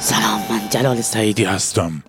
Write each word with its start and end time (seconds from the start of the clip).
سلام 0.00 0.40
من 0.50 0.60
جلال 0.70 1.00
سعیدی 1.00 1.44
هستم. 1.44 2.02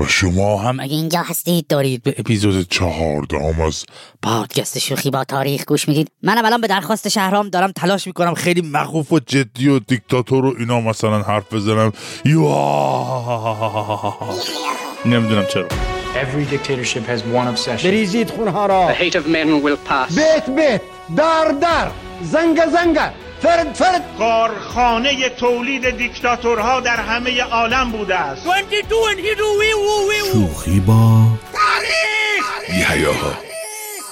و 0.00 0.04
شما 0.04 0.58
هم؟ 0.58 0.80
اگه 0.80 0.94
اینجا 0.94 1.20
هستید؟ 1.20 1.66
دارید. 1.66 2.02
به 2.02 2.14
اپیزود 2.18 2.68
چهاردهم 2.68 3.60
از 3.60 3.84
پادکست 4.22 4.78
شوخی 4.78 5.10
با 5.10 5.24
تاریخ 5.24 5.64
گوش 5.64 5.88
می‌دید. 5.88 6.08
منم 6.22 6.44
الان 6.44 6.60
به 6.60 6.66
درخواست 6.66 7.08
شهرام 7.08 7.48
دارم 7.48 7.72
تلاش 7.72 8.06
می‌کنم 8.06 8.34
خیلی 8.34 8.60
مخوف 8.60 9.12
و 9.12 9.18
جدی 9.18 9.68
و 9.68 9.78
دیکتاتور 9.78 10.44
و 10.44 10.54
اینا 10.58 10.80
مثلا 10.80 11.22
حرف 11.22 11.54
بزنم. 11.54 11.92
نمی‌دونم 15.04 15.46
چرا. 15.46 15.68
Every 15.68 16.54
dictatorship 16.54 17.06
has 17.10 17.20
one 17.20 17.56
obsession. 17.56 17.84
بریزید 17.84 18.30
خونها 18.30 18.66
را. 18.66 18.94
The 18.94 18.96
hate 18.96 19.14
of 19.14 19.26
men 19.26 19.66
will 19.66 19.90
pass. 19.90 20.14
بیت 20.14 20.50
بیت 20.50 20.80
در 21.16 21.54
در 21.60 21.90
زنگ 22.22 22.60
زنگ. 22.72 22.98
فرد 23.42 23.74
فرد. 23.74 24.02
کارخانه 24.18 25.28
تولید 25.28 25.90
دیکتاتورها 25.90 26.80
در 26.80 26.96
همه 26.96 27.42
عالم 27.42 27.90
بوده 27.90 28.14
است. 28.14 28.46
شوخی 30.32 30.80
با 30.80 31.22
تاریخ! 31.52 32.66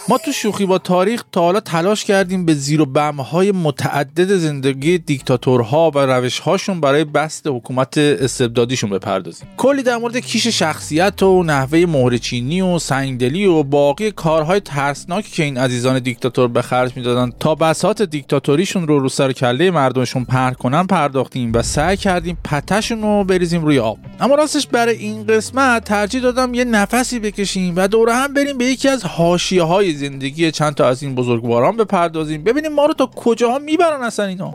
ما 0.09 0.19
تو 0.19 0.33
شوخی 0.33 0.67
با 0.67 0.79
تاریخ 0.79 1.25
تا 1.33 1.41
حالا 1.41 1.61
تلاش 1.61 2.05
کردیم 2.05 2.45
به 2.45 2.55
زیر 2.55 2.81
و 2.81 2.87
بمهای 2.87 3.53
متعدد 3.53 4.37
زندگی 4.37 4.99
دیکتاتورها 4.99 5.91
و 5.95 5.99
روشهاشون 5.99 6.81
برای 6.81 7.05
بست 7.05 7.47
حکومت 7.47 7.99
استبدادیشون 7.99 8.91
بپردازیم. 8.91 9.49
کلی 9.57 9.83
در 9.83 9.97
مورد 9.97 10.17
کیش 10.17 10.47
شخصیت 10.47 11.23
و 11.23 11.43
نحوه 11.43 11.87
مهرچینی 11.89 12.61
و 12.61 12.79
سنگدلی 12.79 13.47
و 13.47 13.63
باقی 13.63 14.11
کارهای 14.11 14.61
ترسناکی 14.61 15.31
که 15.31 15.43
این 15.43 15.59
عزیزان 15.59 15.99
دیکتاتور 15.99 16.49
به 16.49 16.63
خرج 16.63 16.97
می‌دادن 16.97 17.33
تا 17.41 17.55
بساط 17.55 18.03
دیکتاتوریشون 18.03 18.87
رو 18.87 18.99
رو 18.99 19.09
سر 19.09 19.33
کله 19.33 19.71
مردمشون 19.71 20.25
پهن 20.25 20.53
کنن 20.53 20.87
پرداختیم 20.87 21.53
و 21.55 21.63
سعی 21.63 21.97
کردیم 21.97 22.39
پتشون 22.45 23.03
رو 23.03 23.25
بریزیم 23.25 23.65
روی 23.65 23.79
آب. 23.79 23.99
اما 24.21 24.35
راستش 24.35 24.67
برای 24.67 24.97
این 24.97 25.27
قسمت 25.27 25.85
ترجیح 25.85 26.21
دادم 26.23 26.55
یه 26.55 26.65
نفسی 26.65 27.19
بکشیم 27.19 27.73
و 27.77 27.89
دوره 27.89 28.15
هم 28.15 28.35
بریم 28.35 28.59
به 28.59 28.65
یکی 28.65 28.89
از 28.89 29.05
حاشیه 29.05 29.63
های 29.63 29.94
زندگی 29.95 30.51
چند 30.51 30.75
تا 30.75 30.87
از 30.89 31.03
این 31.03 31.15
بزرگواران 31.15 31.77
بپردازیم. 31.77 32.45
ببینیم 32.45 32.73
ما 32.73 32.87
رو 32.87 32.95
تا 32.95 33.07
کجاها 33.07 33.59
می‌برن 33.59 34.03
اصلا 34.03 34.27
اینا. 34.27 34.55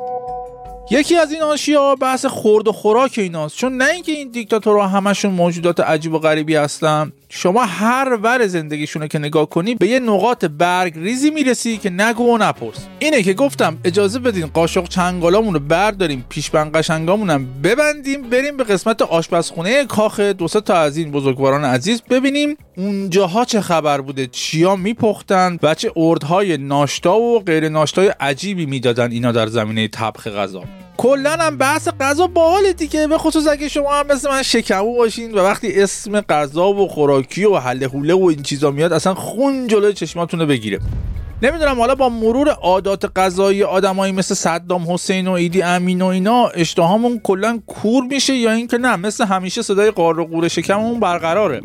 یکی 0.91 1.15
از 1.15 1.31
این 1.31 1.41
آشیا 1.41 1.95
بحث 1.95 2.25
خورد 2.25 2.67
و 2.67 2.71
خوراک 2.71 3.13
ایناست. 3.17 3.55
چون 3.55 3.77
نه 3.77 3.85
اینکه 3.85 4.11
این 4.11 4.29
دیکتاتورها 4.29 4.87
همشون 4.87 5.31
موجودات 5.31 5.79
عجیب 5.79 6.13
و 6.13 6.19
غریبی 6.19 6.55
هستن 6.55 7.11
شما 7.29 7.63
هر 7.65 8.17
ور 8.21 8.47
زندگیشونه 8.47 9.07
که 9.07 9.19
نگاه 9.19 9.49
کنی 9.49 9.75
به 9.75 9.87
یه 9.87 9.99
نقاط 9.99 10.45
برگ 10.45 10.93
ریزی 10.95 11.29
می‌رسی 11.29 11.77
که 11.77 11.89
نگو 11.89 12.33
و 12.33 12.37
نپرس. 12.37 12.87
اینه 12.99 13.23
که 13.23 13.33
گفتم 13.33 13.77
اجازه 13.83 14.19
بدین 14.19 14.45
قاشق 14.45 14.87
چنگالامون 14.87 15.53
رو 15.53 15.59
برداریم 15.59 16.25
پیشبن 16.29 16.71
قشنگامونم 16.73 17.47
ببندیم 17.63 18.21
بریم 18.21 18.57
به 18.57 18.63
قسمت 18.63 19.01
آشپزخونه 19.01 19.85
کاخ 19.85 20.19
دو 20.19 20.47
تا 20.47 20.77
از 20.77 20.97
این 20.97 21.11
بزرگواران 21.11 21.65
عزیز 21.65 22.01
ببینیم 22.09 22.57
اونجاها 22.79 23.45
چه 23.45 23.61
خبر 23.61 24.01
بوده؟ 24.01 24.27
چیا 24.27 24.75
میپختن؟ 24.75 25.59
و 25.63 25.75
چه 25.75 25.91
اردهای 25.95 26.57
ناشتا 26.57 27.17
و 27.17 27.39
غیر 27.39 27.69
ناشتای 27.69 28.07
عجیبی 28.19 28.65
می‌دادن 28.65 29.11
اینا 29.11 29.31
در 29.31 29.47
زمینه 29.47 29.87
طبخ 29.87 30.27
غذا؟ 30.27 30.63
کلا 30.97 31.31
هم 31.39 31.57
بحث 31.57 31.89
غذا 31.99 32.27
باحال 32.27 32.71
دیگه 32.71 33.07
به 33.07 33.17
خصوص 33.17 33.47
اگه 33.47 33.67
شما 33.67 33.93
هم 33.93 34.07
مثل 34.07 34.29
من 34.29 34.43
شکمو 34.43 34.95
باشین 34.95 35.31
و 35.31 35.37
وقتی 35.37 35.81
اسم 35.81 36.21
غذا 36.21 36.73
و 36.73 36.87
خوراکی 36.87 37.45
و 37.45 37.57
حله 37.57 37.87
حوله 37.87 38.13
و 38.13 38.25
این 38.25 38.43
چیزا 38.43 38.71
میاد 38.71 38.93
اصلا 38.93 39.13
خون 39.13 39.67
جلوی 39.67 39.93
چشماتونو 39.93 40.45
بگیره. 40.45 40.79
نمی‌دونم 41.41 41.79
حالا 41.79 41.95
با 41.95 42.09
مرور 42.09 42.49
عادات 42.49 43.11
غذایی 43.15 43.63
آدمایی 43.63 44.13
مثل 44.13 44.35
صدام 44.35 44.93
حسین 44.93 45.27
و 45.27 45.31
ایدی 45.31 45.61
امین 45.61 46.01
و 46.01 46.05
اینا 46.05 46.47
اشتهامون 46.47 47.19
کلا 47.23 47.59
کور 47.67 48.03
میشه 48.03 48.33
یا 48.35 48.51
اینکه 48.51 48.77
نه 48.77 48.95
مثل 48.95 49.25
همیشه 49.25 49.61
صدای 49.61 49.91
قار 49.91 50.19
و 50.19 50.25
قور 50.25 50.47
شکممون 50.47 50.99
برقراره. 50.99 51.61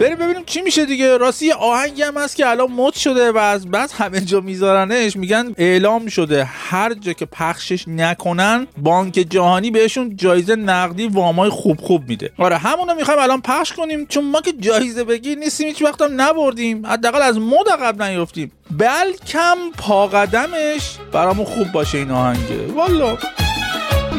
بریم 0.00 0.18
ببینیم 0.18 0.42
چی 0.46 0.62
میشه 0.62 0.86
دیگه. 0.86 1.16
راستی 1.16 1.52
آهنگی 1.52 2.02
هم 2.02 2.18
هست 2.18 2.36
که 2.36 2.46
الان 2.46 2.72
مد 2.72 2.94
شده 2.94 3.32
و 3.32 3.38
از 3.38 3.70
بعد 3.70 3.90
همه 3.90 4.20
جا 4.20 4.40
میذارنش. 4.40 5.16
میگن 5.16 5.54
اعلام 5.58 6.06
شده. 6.06 6.44
هر 6.44 6.94
جا 6.94 7.12
که 7.12 7.26
پخشش 7.26 7.88
نکنن 7.88 8.66
بانک 8.76 9.12
جهانی 9.12 9.70
بهشون 9.70 10.16
جایزه 10.16 10.56
نقدی 10.56 11.06
وامای 11.06 11.50
خوب 11.50 11.80
خوب 11.80 12.08
میده. 12.08 12.30
آره 12.38 12.56
همونو 12.56 12.94
می‌خوایم 12.94 13.20
الان 13.20 13.40
پخش 13.40 13.72
کنیم. 13.72 14.06
چون 14.06 14.24
ما 14.24 14.40
که 14.40 14.52
جایزه 14.52 15.04
بگیر 15.04 15.38
نیستیم 15.38 15.66
هیچ 15.66 15.82
وقت 15.82 16.02
هم 16.02 16.20
نبردیم. 16.20 16.86
حداقل 16.86 17.22
از 17.22 17.38
مد 17.38 17.68
عقب 17.72 18.02
نیفتیم 18.02 18.52
بلکم 18.70 19.56
پا 19.78 20.06
قدمش 20.06 20.96
برامون 21.12 21.46
خوب 21.46 21.72
باشه 21.72 21.98
این 21.98 22.10
آهنگه. 22.10 22.66
والا 22.74 23.18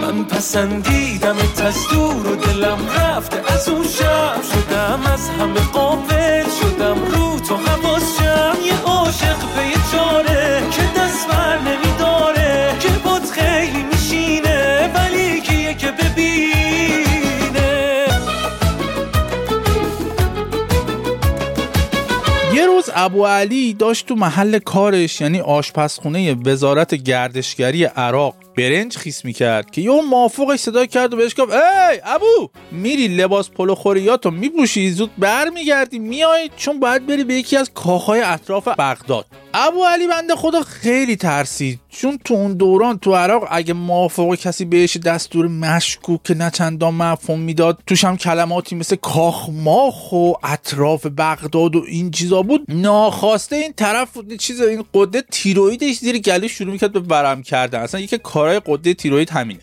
من 0.06 0.24
پسندیدم 0.24 1.36
از 1.66 1.88
دور 1.92 2.28
و 2.28 2.36
دلم 2.36 2.90
رفته 2.90 3.54
از 3.54 3.70
اون 3.70 3.84
شب 3.88 4.42
شدم 4.52 5.02
از 5.14 5.30
همه 5.30 5.60
قابل 5.74 6.44
شدم. 6.62 7.06
رو 7.06 7.40
تو 7.40 7.56
حواس 7.56 8.18
شم 8.20 8.58
یه 8.66 8.82
عاشق 8.86 9.38
به 9.56 9.68
یه 9.68 9.78
چاره 9.92 10.64
که 10.72 10.82
دست 11.00 11.28
بر 11.28 11.60
نمیداره 11.60 12.76
که 12.80 12.90
باد 13.04 13.22
خیلی 13.22 13.84
میشینه 13.84 14.92
ولی 14.96 15.42
کیه 15.42 15.74
که 15.74 15.92
ببینه؟ 15.92 16.48
یه 22.54 22.66
روز 22.66 22.90
ابو 22.96 23.26
علی 23.26 23.74
داشت 23.74 24.08
تو 24.08 24.16
محل 24.16 24.60
کارش 24.60 25.22
یعنی 25.22 25.42
آشپزخونه 25.42 26.34
وزارت 26.34 26.96
گردشگری 26.96 27.84
عراق 27.84 28.45
برنج 28.58 28.98
خیس 28.98 29.26
می‌کرد 29.26 29.72
که 29.72 29.82
یه 29.82 30.02
مافوقش 30.02 30.60
صدا 30.60 30.86
کرد 30.86 31.14
و 31.14 31.18
بهش 31.18 31.36
گفت 31.38 31.54
ای 31.54 32.02
ابو 32.04 32.50
میری 32.72 33.08
لباس 33.08 33.50
پلو 33.50 33.76
خوریاتو 33.76 34.32
میپوشی؟ 34.32 34.92
زود 34.92 35.12
برمیگردی 35.18 36.00
میای 36.00 36.50
چون 36.58 36.80
باید 36.80 37.08
بری 37.08 37.24
به 37.24 37.34
یکی 37.34 37.58
از 37.58 37.72
کاخهای 37.74 38.22
اطراف 38.22 38.68
بغداد. 38.68 39.26
ابو 39.58 39.86
علی 39.86 40.08
بنده 40.08 40.36
خدا 40.36 40.62
خیلی 40.62 41.16
ترسید. 41.16 41.80
چون 41.90 42.20
تو 42.26 42.34
اون 42.34 42.54
دوران 42.54 43.00
تو 43.00 43.16
عراق 43.16 43.48
اگه 43.52 43.74
موافق 43.74 44.36
کسی 44.36 44.66
بهش 44.66 44.98
دستور 44.98 45.48
مشکوک 45.48 46.24
که 46.24 46.34
نه 46.34 46.50
چندان 46.50 46.94
مفهوم 46.94 47.40
می‌داد 47.40 47.80
توش 47.88 48.04
هم 48.04 48.18
کلماتی 48.18 48.76
مثل 48.76 48.96
کاخ 48.96 49.50
ماخ 49.50 50.12
و 50.14 50.34
اطراف 50.44 51.06
بغداد 51.18 51.76
و 51.76 51.84
این 51.88 52.12
چیزا 52.12 52.42
بود. 52.42 52.66
ناخواسته 52.70 53.56
این 53.56 53.74
طرف 53.74 54.10
چیز 54.40 54.62
این 54.62 54.86
قده 54.94 55.24
تیرویدش 55.32 55.98
زیر 55.98 56.18
گلوش 56.18 56.52
شروع 56.52 56.72
می‌کرد 56.72 56.92
به 56.94 57.00
ورم 57.00 57.44
کردن. 57.44 57.80
اصلا 57.80 58.00
یکی 58.00 58.18
کارهای 58.18 58.62
قده 58.66 58.94
تیروید 58.94 59.30
همینه. 59.30 59.60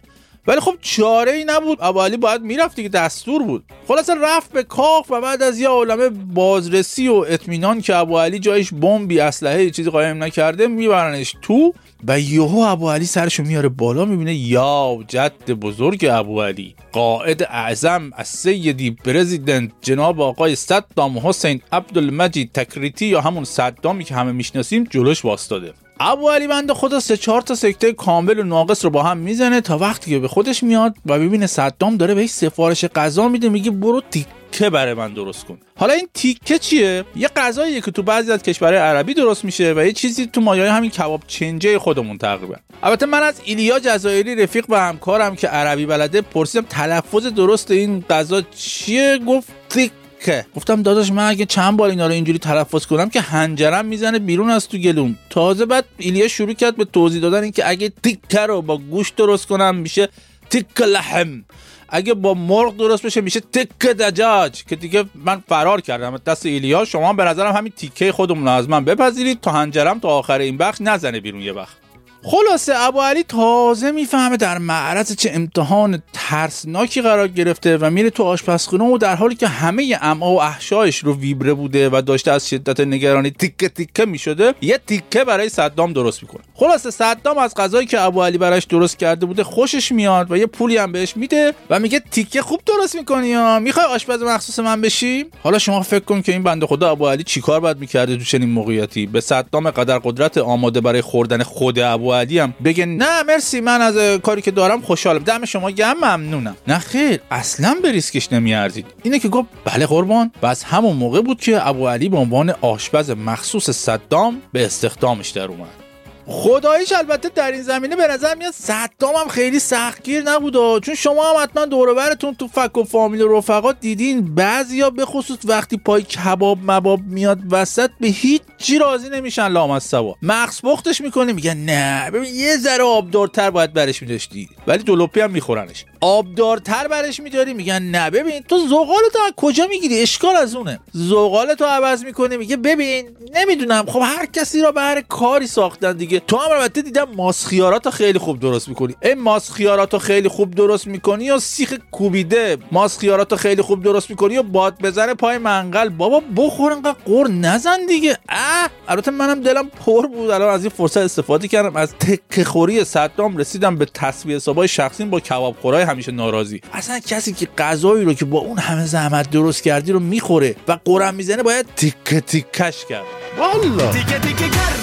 ولی 0.46 0.60
خب 0.60 0.74
چاره 0.80 1.32
ای 1.32 1.44
نبود. 1.44 1.78
ابو 1.80 2.00
علی 2.02 2.16
باید 2.16 2.42
می‌رفت 2.42 2.76
که 2.76 2.88
دستور 2.88 3.42
بود. 3.42 3.64
خلاصه 3.88 4.14
رفت 4.14 4.52
به 4.52 4.62
کاخ 4.62 5.10
و 5.10 5.20
بعد 5.20 5.42
از 5.42 5.60
یه 5.60 5.68
عالمه 5.68 6.08
بازرسی 6.08 7.08
و 7.08 7.14
اطمینان 7.28 7.80
که 7.80 7.96
ابو 7.96 8.18
علی 8.18 8.38
جایش 8.38 8.72
بمبی 8.72 9.20
اسلحه 9.20 9.70
چیزی 9.70 9.90
قایم 9.90 10.22
نکرده 10.22 10.66
میبرنش 10.66 11.34
تو 11.42 11.74
و 12.06 12.20
یهو 12.20 12.58
ابو 12.58 12.90
علی 12.90 13.06
سرشو 13.06 13.42
میاره 13.42 13.68
بالا 13.68 14.04
می‌بینه 14.04 14.34
یا 14.34 14.98
جد 15.08 15.50
بزرگ 15.50 16.06
ابو 16.10 16.42
علی. 16.42 16.74
قائد 16.92 17.42
اعظم 17.42 18.10
از 18.16 18.28
سیدی 18.28 18.90
پرزیدنت 18.90 19.70
جناب 19.80 20.20
آقای 20.20 20.56
صدام 20.56 21.18
حسین 21.18 21.60
عبدالمجید 21.72 22.52
تکریتی 22.52 23.06
یا 23.06 23.20
همون 23.20 23.44
صدامی 23.44 24.04
که 24.04 24.14
همه 24.14 24.32
می‌شناسیم 24.32 24.84
جلوش 24.84 25.24
واستاده 25.24 25.72
ابو 26.04 26.30
علی 26.30 26.46
بنده 26.46 26.74
خدا 26.74 27.00
سه 27.00 27.16
چهار 27.16 27.42
تا 27.42 27.54
سکته 27.54 27.92
کامل 27.92 28.38
و 28.38 28.42
ناقص 28.42 28.84
رو 28.84 28.90
با 28.90 29.02
هم 29.02 29.18
می‌زنه 29.18 29.60
تا 29.60 29.78
وقتی 29.78 30.10
که 30.10 30.18
به 30.18 30.28
خودش 30.28 30.62
میاد 30.62 30.94
و 31.06 31.18
ببینه 31.18 31.46
صدام 31.46 31.96
داره 31.96 32.14
بهش 32.14 32.30
سفارش 32.30 32.84
غذا 32.84 33.28
میده 33.28 33.48
میگه 33.48 33.70
برو 33.70 34.02
تیکه 34.10 34.70
برای 34.70 34.94
من 34.94 35.14
درست 35.14 35.44
کن. 35.44 35.58
حالا 35.76 35.94
این 35.94 36.08
تیکه 36.14 36.58
چیه؟ 36.58 37.04
یه 37.16 37.28
غذاییه 37.28 37.80
که 37.80 37.90
تو 37.90 38.02
بعضی 38.02 38.32
از 38.32 38.42
کشورهای 38.42 38.78
عربی 38.78 39.14
درست 39.14 39.44
میشه 39.44 39.74
و 39.76 39.84
یه 39.84 39.92
چیزی 39.92 40.26
تو 40.26 40.40
مایه 40.40 40.72
همین 40.72 40.90
کباب 40.90 41.22
چنجه 41.26 41.78
خودمون 41.78 42.18
تقریبا. 42.18 42.54
البته 42.82 43.06
من 43.06 43.22
از 43.22 43.40
ایلیا 43.44 43.78
جزایری 43.78 44.42
رفیق 44.42 44.64
و 44.68 44.80
همکارم 44.80 45.36
که 45.36 45.48
عربی 45.48 45.86
بلده 45.86 46.20
پرسیدم 46.20 46.66
تلفظ 46.68 47.26
درست 47.26 47.70
این 47.70 48.04
غذا 48.10 48.42
چیه؟ 48.56 49.18
گفت 49.18 49.48
تیک. 49.68 49.92
تیکه 50.22 50.46
گفتم 50.56 50.82
داداش 50.82 51.12
من 51.12 51.28
اگه 51.28 51.46
چند 51.46 51.76
بار 51.76 51.90
اینا 51.90 52.06
رو 52.06 52.12
اینجوری 52.12 52.38
تلفظ 52.38 52.86
کنم 52.86 53.10
که 53.10 53.20
هنجرم 53.20 53.84
می‌زنه 53.84 54.18
بیرون 54.18 54.50
از 54.50 54.68
تو 54.68 54.78
گلوم. 54.78 55.18
تازه 55.30 55.66
بعد 55.66 55.84
ایلیا 55.98 56.28
شروع 56.28 56.52
کرد 56.52 56.76
به 56.76 56.84
توضیح 56.84 57.22
دادن 57.22 57.42
اینکه 57.42 57.68
اگه 57.68 57.92
تیکه 58.02 58.40
رو 58.40 58.62
با 58.62 58.78
گوشت 58.78 59.16
درست 59.16 59.46
کنم 59.46 59.74
میشه 59.74 60.08
تیک 60.50 60.80
لحم. 60.80 61.44
اگه 61.88 62.14
با 62.14 62.34
مرغ 62.34 62.76
درست 62.76 63.06
بشه 63.06 63.20
میشه 63.20 63.40
تک 63.40 63.86
دجاج. 63.86 64.64
که 64.64 64.76
دیگه 64.76 65.04
من 65.14 65.42
فرار 65.48 65.80
کردم. 65.80 66.16
دست 66.26 66.46
ایلیا 66.46 66.84
شما 66.84 67.12
به 67.12 67.24
نظرم 67.24 67.56
همین 67.56 67.72
تیکه 67.76 68.12
خودمون 68.12 68.48
از 68.48 68.68
من 68.68 68.84
بپذیرید 68.84 69.40
تا 69.40 69.50
هنجرم 69.50 69.98
تا 69.98 70.08
آخر 70.08 70.38
این 70.38 70.56
بخش 70.56 70.78
نزنه 70.80 71.20
بیرون 71.20 71.40
یه 71.40 71.52
وقت. 71.52 71.81
خلاصه 72.24 72.72
ابو 72.76 73.00
علی 73.00 73.22
تازه 73.22 73.90
می‌فهمه 73.90 74.36
در 74.36 74.58
معرض 74.58 75.16
چه 75.16 75.30
امتحان 75.34 76.02
ترسناکی 76.12 77.02
قرار 77.02 77.28
گرفته 77.28 77.76
و 77.76 77.90
میره 77.90 78.10
تو 78.10 78.22
آشپزخونه 78.22 78.84
و 78.84 78.98
در 78.98 79.16
حالی 79.16 79.34
که 79.34 79.48
همه 79.48 79.98
امعا 80.02 80.34
و 80.34 80.42
احشایش 80.42 80.98
رو 80.98 81.16
ویبره 81.16 81.54
بوده 81.54 81.88
و 81.88 82.02
داشته 82.06 82.30
از 82.30 82.48
شدت 82.48 82.80
نگرانی 82.80 83.30
تیکه 83.30 83.68
تیکه 83.68 84.04
می‌شده 84.04 84.54
یه 84.60 84.80
تیکه 84.86 85.24
برای 85.24 85.48
صدام 85.48 85.92
درست 85.92 86.22
می‌کنه. 86.22 86.42
خلاصه 86.54 86.90
صدام 86.90 87.38
از 87.38 87.54
غذایی 87.54 87.86
که 87.86 88.00
ابو 88.00 88.22
علی 88.22 88.38
براش 88.38 88.64
درست 88.64 88.98
کرده 88.98 89.26
بوده 89.26 89.44
خوشش 89.44 89.92
میاد 89.92 90.32
و 90.32 90.36
یه 90.36 90.46
پولی 90.46 90.76
هم 90.76 90.92
بهش 90.92 91.16
میده 91.16 91.54
و 91.70 91.78
میگه 91.78 92.02
تیکه 92.10 92.42
خوب 92.42 92.60
درست 92.66 92.96
می‌کنی 92.96 93.28
یا؟ 93.28 93.58
می‌خوای 93.58 93.86
آشپز 93.86 94.22
مخصوص 94.22 94.58
من 94.58 94.80
بشی؟ 94.80 95.26
حالا 95.42 95.58
شما 95.58 95.82
فکر 95.82 96.04
کن 96.04 96.22
که 96.22 96.32
این 96.32 96.42
بنده 96.42 96.66
خدا 96.66 96.90
ابو 96.90 97.08
علی 97.08 97.22
چیکار 97.22 97.60
باید 97.60 97.78
می‌کرده 97.78 98.16
تو 98.16 98.24
چنین 98.24 98.48
موقعیتی؟ 98.48 99.06
به 99.06 99.20
صدام 99.20 99.70
قدر 99.70 99.98
قدرت 99.98 100.38
آماده 100.38 100.80
برای 100.80 101.00
خوردن 101.00 101.42
خود 101.42 101.78
ابو 101.78 102.11
علی 102.14 102.38
هم. 102.38 102.54
بگه 102.64 102.86
نه 102.86 103.22
مرسی 103.22 103.60
من 103.60 103.80
از 103.80 104.20
کاری 104.20 104.42
که 104.42 104.50
دارم 104.50 104.80
خوشحالم. 104.80 105.18
دم 105.18 105.44
شما 105.44 105.70
گم 105.70 105.92
ممنونم. 105.92 106.56
نه 106.68 106.78
خیر 106.78 107.20
اصلا 107.30 107.76
به 107.82 107.92
ریسکش 107.92 108.32
نمیارزید. 108.32 108.86
اینه 109.02 109.18
که 109.18 109.28
گفت 109.28 109.48
بله 109.64 109.86
قربان. 109.86 110.30
بس 110.42 110.64
همون 110.64 110.96
موقع 110.96 111.20
بود 111.20 111.40
که 111.40 111.68
ابو 111.68 111.88
علی 111.88 112.08
به 112.08 112.16
عنوان 112.16 112.50
آشپز 112.60 113.10
مخصوص 113.10 113.70
صدام 113.70 114.42
به 114.52 114.64
استخدامش 114.66 115.28
در 115.28 115.48
اومد. 115.48 115.81
خداییش 116.26 116.92
البته 116.92 117.28
در 117.28 117.52
این 117.52 117.62
زمینه 117.62 117.96
به 117.96 118.06
نظر 118.06 118.34
میاد 118.34 118.52
صدام 118.52 119.14
هم 119.20 119.28
خیلی 119.28 119.58
سختگیر 119.58 120.22
نبود 120.22 120.84
چون 120.84 120.94
شما 120.94 121.30
هم 121.30 121.42
حتما 121.42 121.64
دورورتون 121.64 122.34
تو 122.34 122.48
فک 122.48 122.78
و 122.78 122.84
فامیل 122.84 123.22
و 123.22 123.38
رفقا 123.38 123.72
دیدین 123.72 124.34
بعضیا 124.34 124.90
به 124.90 125.04
خصوص 125.04 125.38
وقتی 125.44 125.76
پای 125.76 126.02
کباب 126.02 126.58
مباب 126.66 127.00
میاد 127.06 127.38
وسط 127.50 127.90
به 128.00 128.08
هیچ 128.08 128.42
چی 128.58 128.78
راضی 128.78 129.08
نمیشن 129.08 129.48
لامصبا. 129.48 130.16
مغز 130.22 130.60
پختش 130.60 131.00
می‌کنه 131.00 131.32
میگن 131.32 131.56
نه 131.56 132.10
ببین 132.10 132.34
یه 132.34 132.56
ذره 132.56 132.84
آبدارتر 132.84 133.50
باید 133.50 133.72
برش 133.72 134.02
میداشتی. 134.02 134.48
ولی 134.66 134.82
دلوپی 134.82 135.20
هم 135.20 135.30
میخورنش. 135.30 135.84
آبدارتر 136.00 136.88
برش 136.88 137.20
میداری 137.20 137.54
میگن 137.54 137.82
نه 137.82 138.10
ببین 138.10 138.42
تو 138.48 138.58
زغالتو 138.58 139.18
از 139.26 139.32
کجا 139.36 139.66
می‌گیری؟ 139.66 140.02
اشکال 140.02 140.36
از 140.36 140.54
اونه. 140.54 140.80
زغالتو 140.92 141.64
عوض 141.64 142.04
می‌کنه 142.04 142.36
میگه 142.36 142.56
ببین 142.56 143.16
نمی‌دونم. 143.34 143.86
خب 143.86 144.00
هر 144.04 144.26
کسی 144.26 144.62
را 144.62 144.72
به 144.72 144.80
هر 144.80 145.00
کاری 145.00 145.46
ساختن 145.46 145.96
دیگه. 145.96 146.11
تو 146.20 146.36
هم 146.36 146.50
البته 146.50 146.82
دیدم 146.82 147.06
ماسخیاراتو 147.16 147.90
خیلی 147.90 148.18
خوب 148.18 148.40
درست 148.40 148.68
می‌کنی. 148.68 148.94
این 149.02 149.20
ماسخیاراتو 149.20 149.98
خیلی 149.98 150.28
خوب 150.28 150.54
درست 150.54 150.86
می‌کنی 150.86 151.24
یا 151.24 151.38
سیخ 151.38 151.74
کوبیده 151.90 152.56
ماسخیاراتو 152.72 153.36
خیلی 153.36 153.62
خوب 153.62 153.82
درست 153.82 154.10
می‌کنی 154.10 154.34
یا 154.34 154.42
باد 154.42 154.82
بزنه 154.82 155.14
پای 155.14 155.38
منقل. 155.38 155.88
بابا 155.88 156.22
بخور 156.36 156.72
انقدر 156.72 156.96
قور 157.04 157.28
نزن 157.30 157.86
دیگه. 157.88 158.18
اه! 158.28 158.68
البته 158.88 159.10
منم 159.10 159.40
دلم 159.40 159.68
پر 159.68 160.06
بود. 160.06 160.30
الان 160.30 160.48
از 160.48 160.60
این 160.60 160.70
فرصت 160.70 160.96
استفاده 160.96 161.48
کردم. 161.48 161.76
از 161.76 161.92
تکه 161.92 162.44
خوری 162.44 162.84
صدام 162.84 163.36
رسیدم 163.36 163.76
به 163.76 163.84
تصویه 163.94 164.36
حسابای 164.36 164.68
شخصیم 164.68 165.10
با 165.10 165.20
کباب 165.20 165.56
خورای 165.62 165.82
همیشه 165.82 166.12
ناراضی. 166.12 166.60
اصلا 166.72 166.98
کسی 166.98 167.32
که 167.32 167.48
غذایی 167.58 168.04
رو 168.04 168.14
که 168.14 168.24
با 168.24 168.38
اون 168.38 168.58
همه 168.58 168.86
زحمت 168.86 169.30
درست 169.30 169.62
کردی 169.62 169.92
رو 169.92 170.00
می‌خوره 170.00 170.56
و 170.68 170.78
قرم 170.84 171.14
می‌زنه 171.14 171.42
باید 171.42 171.66
تیکه 171.76 172.20
تیکش 172.20 172.84
کرد. 172.84 173.04
والا 173.38 173.92
تیکه 173.92 174.18
تیکه 174.18 174.44
کردی 174.44 174.81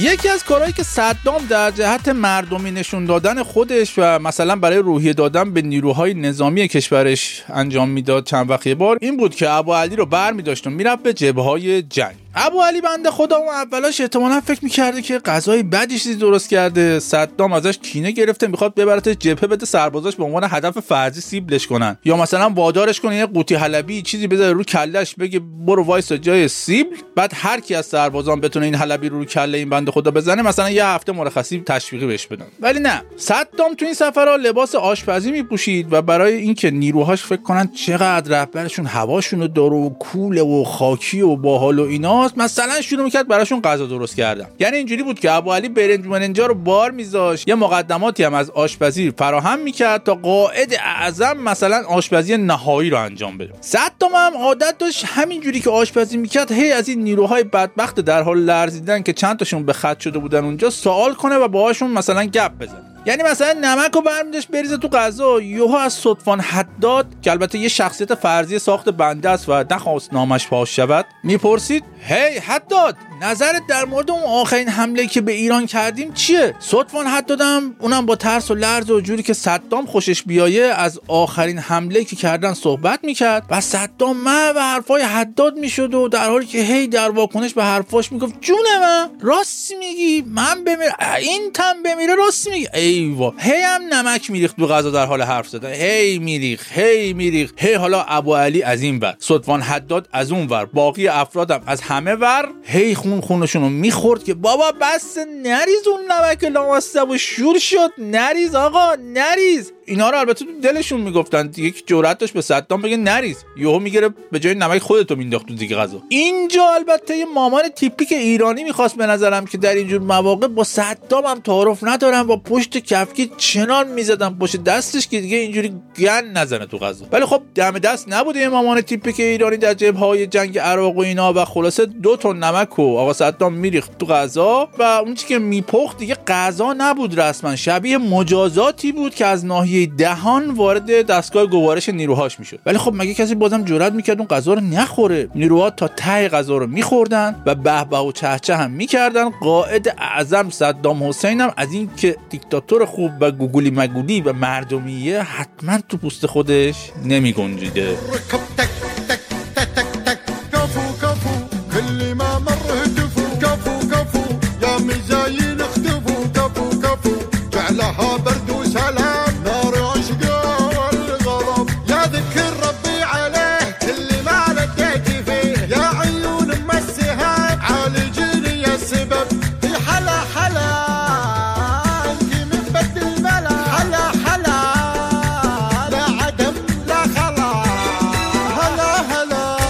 یکی 0.00 0.28
از 0.28 0.44
کارهایی 0.44 0.72
که 0.72 0.82
صدام 0.82 1.46
در 1.50 1.70
جهت 1.70 2.08
مردمی 2.08 2.70
نشون 2.70 3.04
دادن 3.04 3.42
خودش 3.42 3.94
و 3.96 4.18
مثلا 4.18 4.56
برای 4.56 4.78
روحیه 4.78 5.12
دادن 5.12 5.50
به 5.52 5.62
نیروهای 5.62 6.14
نظامی 6.14 6.68
کشورش 6.68 7.44
انجام 7.48 7.88
می‌داد 7.88 8.24
چند 8.24 8.50
وقت 8.50 8.68
بار 8.68 8.98
این 9.00 9.16
بود 9.16 9.34
که 9.34 9.50
ابو 9.50 9.74
علی 9.74 9.96
رو 9.96 10.06
بر 10.06 10.32
می 10.32 10.42
داشت 10.42 10.66
و 10.66 10.70
می‌رفت 10.70 11.02
به 11.02 11.12
جبهه 11.12 11.44
های 11.44 11.82
جنگ. 11.82 12.16
ابو 12.34 12.62
علی 12.62 12.80
بنده 12.80 13.10
خدا 13.10 13.36
اون 13.36 13.48
اولاش 13.48 14.00
احتمالا 14.00 14.40
فکر 14.40 14.58
می‌کرده 14.62 15.02
که 15.02 15.18
غذای 15.18 15.62
بدی 15.62 15.98
چیزی 15.98 16.14
درست 16.14 16.48
کرده. 16.48 16.98
صدام 16.98 17.52
ازش 17.52 17.78
کینه 17.78 18.10
گرفته 18.10 18.46
می‌خواد 18.46 18.74
ببرتش 18.74 19.14
جبهه 19.14 19.46
بده 19.46 19.66
سربازاش 19.66 20.16
به 20.16 20.24
عنوان 20.24 20.44
هدف 20.50 20.78
فرضی 20.78 21.20
سیبلش 21.20 21.66
کنن. 21.66 21.98
یا 22.04 22.16
مثلا 22.16 22.48
وادارش 22.48 23.00
کنه 23.00 23.16
یه 23.16 23.26
قوطی 23.26 23.54
حلبی 23.54 24.02
چیزی 24.02 24.26
بذاره 24.26 24.52
رو 24.52 24.64
کلش 24.64 25.14
بگه 25.14 25.40
برو 25.66 25.84
وایس 25.84 26.12
جای 26.12 26.48
سیبل. 26.48 26.96
بعد 27.16 27.32
هر 27.34 27.60
کی 27.60 27.74
از 27.74 27.86
سربازان 27.86 28.40
بتونه 28.40 28.66
این 28.66 28.74
حلبی 28.74 29.08
رو 29.08 29.18
رو 29.18 29.24
کله 29.24 29.58
این 29.58 29.70
بنده 29.70 29.92
خدا 29.92 30.10
بزنه 30.10 30.42
مثلا 30.42 30.70
یه 30.70 30.86
هفته 30.86 31.12
مرخصی 31.12 31.62
تشویقی 31.66 32.06
بهش 32.06 32.26
بدن. 32.26 32.46
ولی 32.60 32.80
نه. 32.80 33.02
صدام 33.16 33.74
تو 33.78 33.84
این 33.84 33.94
سفرها 33.94 34.36
لباس 34.36 34.74
آشپزی 34.74 35.32
میپوشید 35.32 35.92
و 35.92 36.02
برای 36.02 36.34
اینکه 36.34 36.70
نیروهاش 36.70 37.22
فکر 37.22 37.42
کنن 37.42 37.68
چقدر 37.72 38.38
رهبرشون 38.38 38.86
هواشون 38.86 39.40
رو 39.40 39.48
داره 39.48 39.74
و 39.74 39.90
cool 39.90 40.32
ه 40.32 40.42
و 40.42 40.64
خاکی 40.64 41.20
و 41.20 41.36
باحال 41.36 41.78
و 41.78 41.82
ایناست 42.18 42.38
مثلا 42.38 42.80
شروع 42.80 43.04
می‌کرد 43.04 43.28
براشون 43.28 43.60
غذا 43.60 43.86
درست 43.86 44.16
کردن. 44.16 44.46
یعنی 44.58 44.76
اینجوری 44.76 45.02
بود 45.02 45.20
که 45.20 45.32
ابو 45.32 45.52
علی 45.52 45.68
برنج 45.68 46.06
مننجا 46.06 46.46
رو 46.46 46.54
بار 46.54 46.90
میذاشت. 46.90 47.48
یه 47.48 47.54
مقدماتی 47.54 48.24
هم 48.24 48.34
از 48.34 48.50
آشپزی 48.50 49.10
فراهم 49.10 49.58
می‌کرد 49.58 50.02
تا 50.02 50.14
قائد 50.14 50.74
اعظم 50.84 51.36
مثلا 51.36 51.82
آشپزی 51.88 52.36
نهایی 52.36 52.90
رو 52.90 52.98
انجام 52.98 53.38
بده. 53.38 53.52
صدام 53.60 54.12
هم 54.14 54.36
عادت 54.36 54.78
داشت 54.78 55.04
همینجوری 55.06 55.60
که 55.60 55.70
آشپزی 55.70 56.16
می‌کرد 56.16 56.52
هی 56.52 56.72
از 56.72 56.88
این 56.88 57.02
نیروهای 57.02 57.44
بدبخت 57.44 58.00
در 58.00 58.22
حال 58.22 58.38
لرزیدن 58.38 59.02
که 59.02 59.12
چند 59.12 59.38
تاشون 59.38 59.66
به 59.66 59.72
خط 59.72 60.00
شده 60.00 60.18
بودن 60.18 60.44
اونجا 60.44 60.70
سوال 60.70 61.14
کنه 61.14 61.36
و 61.36 61.48
باهاشون 61.48 61.90
مثلا 61.90 62.24
گپ 62.24 62.52
بزنه. 62.60 62.87
یعنی 63.08 63.22
مثلا 63.22 63.52
نمک 63.52 63.94
رو 63.94 64.00
برمیداشت 64.00 64.48
بریزه 64.48 64.76
تو 64.76 64.88
غذا. 64.88 65.40
یهو 65.40 65.74
از 65.74 65.92
صدفان 65.92 66.40
حداد 66.40 67.06
که 67.22 67.30
البته 67.30 67.58
یه 67.58 67.68
شخصیت 67.68 68.14
فرضی 68.14 68.58
ساخت 68.58 68.88
بنده 68.88 69.30
است 69.30 69.48
و 69.48 69.64
نخواست 69.70 70.12
نامش 70.12 70.48
پاش 70.48 70.76
شود 70.76 71.06
می‌پرسید 71.24 71.84
هی 72.00 72.38
حداد 72.38 72.96
نظرت 73.22 73.66
در 73.68 73.84
مورد 73.84 74.10
اون 74.10 74.22
آخرین 74.22 74.68
حمله 74.68 75.06
که 75.06 75.20
به 75.20 75.32
ایران 75.32 75.66
کردیم 75.66 76.12
چیه؟ 76.12 76.54
صدفان 76.58 77.06
حدادم 77.06 77.76
اونم 77.80 78.06
با 78.06 78.16
ترس 78.16 78.50
و 78.50 78.54
لرز 78.54 78.90
و 78.90 79.00
جوری 79.00 79.22
که 79.22 79.32
صدام 79.32 79.86
خوشش 79.86 80.22
بیایه 80.22 80.64
از 80.64 81.00
آخرین 81.08 81.58
حمله 81.58 82.04
که 82.04 82.16
کردن 82.16 82.54
صحبت 82.54 83.00
می‌کرد. 83.02 83.44
و 83.50 83.60
صدام 83.60 84.16
من 84.16 84.52
به 84.52 84.62
حرفای 84.62 85.02
حداد 85.02 85.58
می‌شد 85.58 85.94
و 85.94 86.08
در 86.08 86.30
حالی 86.30 86.46
که 86.46 86.58
هی 86.58 86.86
در 86.86 87.10
واکنش 87.10 87.54
به 87.54 87.64
حرفاش 87.64 88.12
می‌گفت 88.12 88.34
جون 88.40 88.64
من 88.80 89.10
راست 89.20 89.72
میگی 89.78 90.24
من 90.26 90.64
بمیر 90.64 90.90
این 91.18 91.52
تن 91.54 91.82
بمیره 91.84 92.14
راست 92.14 92.48
میگی. 92.48 92.68
ایوا 92.74 93.34
هی 93.38 93.62
هم 93.62 93.82
نمک 93.94 94.30
میریخت 94.30 94.56
تو 94.56 94.66
غذا 94.66 94.90
در 94.90 95.06
حال 95.06 95.22
حرف 95.22 95.48
زدن. 95.48 95.72
هی 95.72 96.18
میریخ 96.18 96.72
هی 96.72 97.12
میریخ 97.12 97.52
هی 97.56 97.74
حالا 97.74 98.02
ابو 98.02 98.36
علی 98.36 98.62
از 98.62 98.82
این 98.82 98.98
ور. 98.98 99.14
صدفان 99.18 99.62
حداد 99.62 100.08
از 100.12 100.32
اون 100.32 100.46
ور. 100.46 100.64
باقی 100.64 101.08
افرادم 101.08 101.62
از 101.66 101.80
همه 101.80 102.14
ور. 102.14 102.48
هی 102.62 102.94
خونشون 103.20 103.62
رو 103.62 103.68
می‌خورد 103.68 104.24
که 104.24 104.34
بابا 104.34 104.72
بس 104.80 105.18
نریز 105.42 105.88
اون 105.88 106.00
نمک 106.12 106.44
لامصب 106.44 107.10
و 107.10 107.18
شور 107.18 107.58
شد. 107.58 107.90
نریز 107.98 108.54
آقا 108.54 108.94
نریز. 108.94 109.72
اینا 109.84 110.10
رو 110.10 110.18
البته 110.18 110.44
تو 110.44 110.50
دلشون 110.62 111.00
می‌گفتن. 111.00 111.50
یک 111.56 111.86
جرأت 111.86 112.18
داشت 112.18 112.34
به 112.34 112.40
صدام 112.40 112.82
بگه 112.82 112.96
نریز. 112.96 113.44
یهو 113.56 113.78
میگره 113.78 114.08
به 114.32 114.38
جای 114.38 114.54
نمک 114.54 114.82
خودتو 114.82 115.16
مینداخت 115.16 115.46
تو 115.46 115.54
دیگه 115.54 115.76
غذا. 115.76 116.02
اینجا 116.08 116.64
البته 116.74 117.16
یه 117.16 117.24
مامان 117.24 117.68
تیپیک 117.68 118.12
ایرانی 118.12 118.64
می‌خواست 118.64 118.96
به 118.96 119.06
نظرم 119.06 119.46
که 119.46 119.58
در 119.58 119.74
اینجور 119.74 120.00
مواقع 120.00 120.46
با 120.46 120.64
صدام 120.64 121.24
هم 121.24 121.40
تعارف 121.40 121.78
ندارم 121.82 122.26
با 122.26 122.36
پشت 122.36 122.78
کفکی 122.78 123.30
چنان 123.36 123.88
می‌زدم 123.88 124.36
پشت 124.40 124.64
دستش 124.64 125.08
که 125.08 125.20
دیگه 125.20 125.36
اینجوری 125.36 125.72
گن 125.98 126.24
نزنه 126.24 126.66
تو 126.66 126.78
غذا. 126.78 127.06
ولی 127.12 127.24
خب 127.24 127.42
دم 127.54 127.78
دست 127.78 128.06
نبوده 128.08 128.40
یه 128.40 128.48
مامان 128.48 128.80
تیپیک 128.80 129.20
ایرانی 129.20 129.56
در 129.56 129.74
جبهه 129.74 130.00
های 130.00 130.26
جنگ 130.26 130.58
عراق 130.58 130.96
و 130.96 131.00
اینا 131.00 131.32
و 131.32 131.44
خلاصه 131.44 131.86
دو 131.86 132.16
تن 132.16 132.36
نمک 132.36 132.78
و 132.78 132.97
آقا 132.98 133.12
صدام 133.12 133.52
میریخت 133.52 133.98
تو 133.98 134.06
غذا 134.06 134.68
و 134.78 134.82
اون 134.82 135.14
چیزی 135.14 135.28
که 135.28 135.38
میپخت 135.38 135.98
دیگه 135.98 136.16
غذا 136.26 136.74
نبود 136.78 137.20
رسما. 137.20 137.56
شبیه 137.56 137.98
مجازاتی 137.98 138.92
بود 138.92 139.14
که 139.14 139.26
از 139.26 139.44
ناحیه 139.44 139.86
دهان 139.86 140.50
وارد 140.50 141.06
دستگاه 141.06 141.46
گوارش 141.46 141.88
نیروهاش 141.88 142.38
می‌شد. 142.38 142.58
ولی 142.66 142.78
خب 142.78 142.92
مگه 142.94 143.14
کسی 143.14 143.34
بازم 143.34 143.64
جرئت 143.64 143.92
می‌کرد 143.92 144.18
اون 144.18 144.26
غذا 144.26 144.54
رو 144.54 144.60
نخوره؟ 144.60 145.28
نیروها 145.34 145.70
تا 145.70 145.88
ته 145.88 146.28
غذا 146.28 146.56
رو 146.56 146.66
میخوردن 146.66 147.42
و 147.46 147.54
به 147.54 147.84
به 147.84 147.98
و 147.98 148.12
چهچه 148.12 148.56
هم 148.56 148.70
می‌کردن. 148.70 149.30
قائد 149.30 149.94
اعظم 149.98 150.50
صدام 150.50 151.08
حسین 151.08 151.40
هم 151.40 151.52
از 151.56 151.72
این 151.72 151.90
که 151.96 152.16
دیکتاتور 152.30 152.84
خوب 152.84 153.10
و 153.20 153.30
گوگولی 153.30 153.70
مگولی 153.70 154.20
و 154.20 154.32
مردمیه 154.32 155.22
حتما 155.22 155.78
تو 155.88 155.96
پوست 155.96 156.26
خودش 156.26 156.90
نمیگنجیده. 157.04 157.96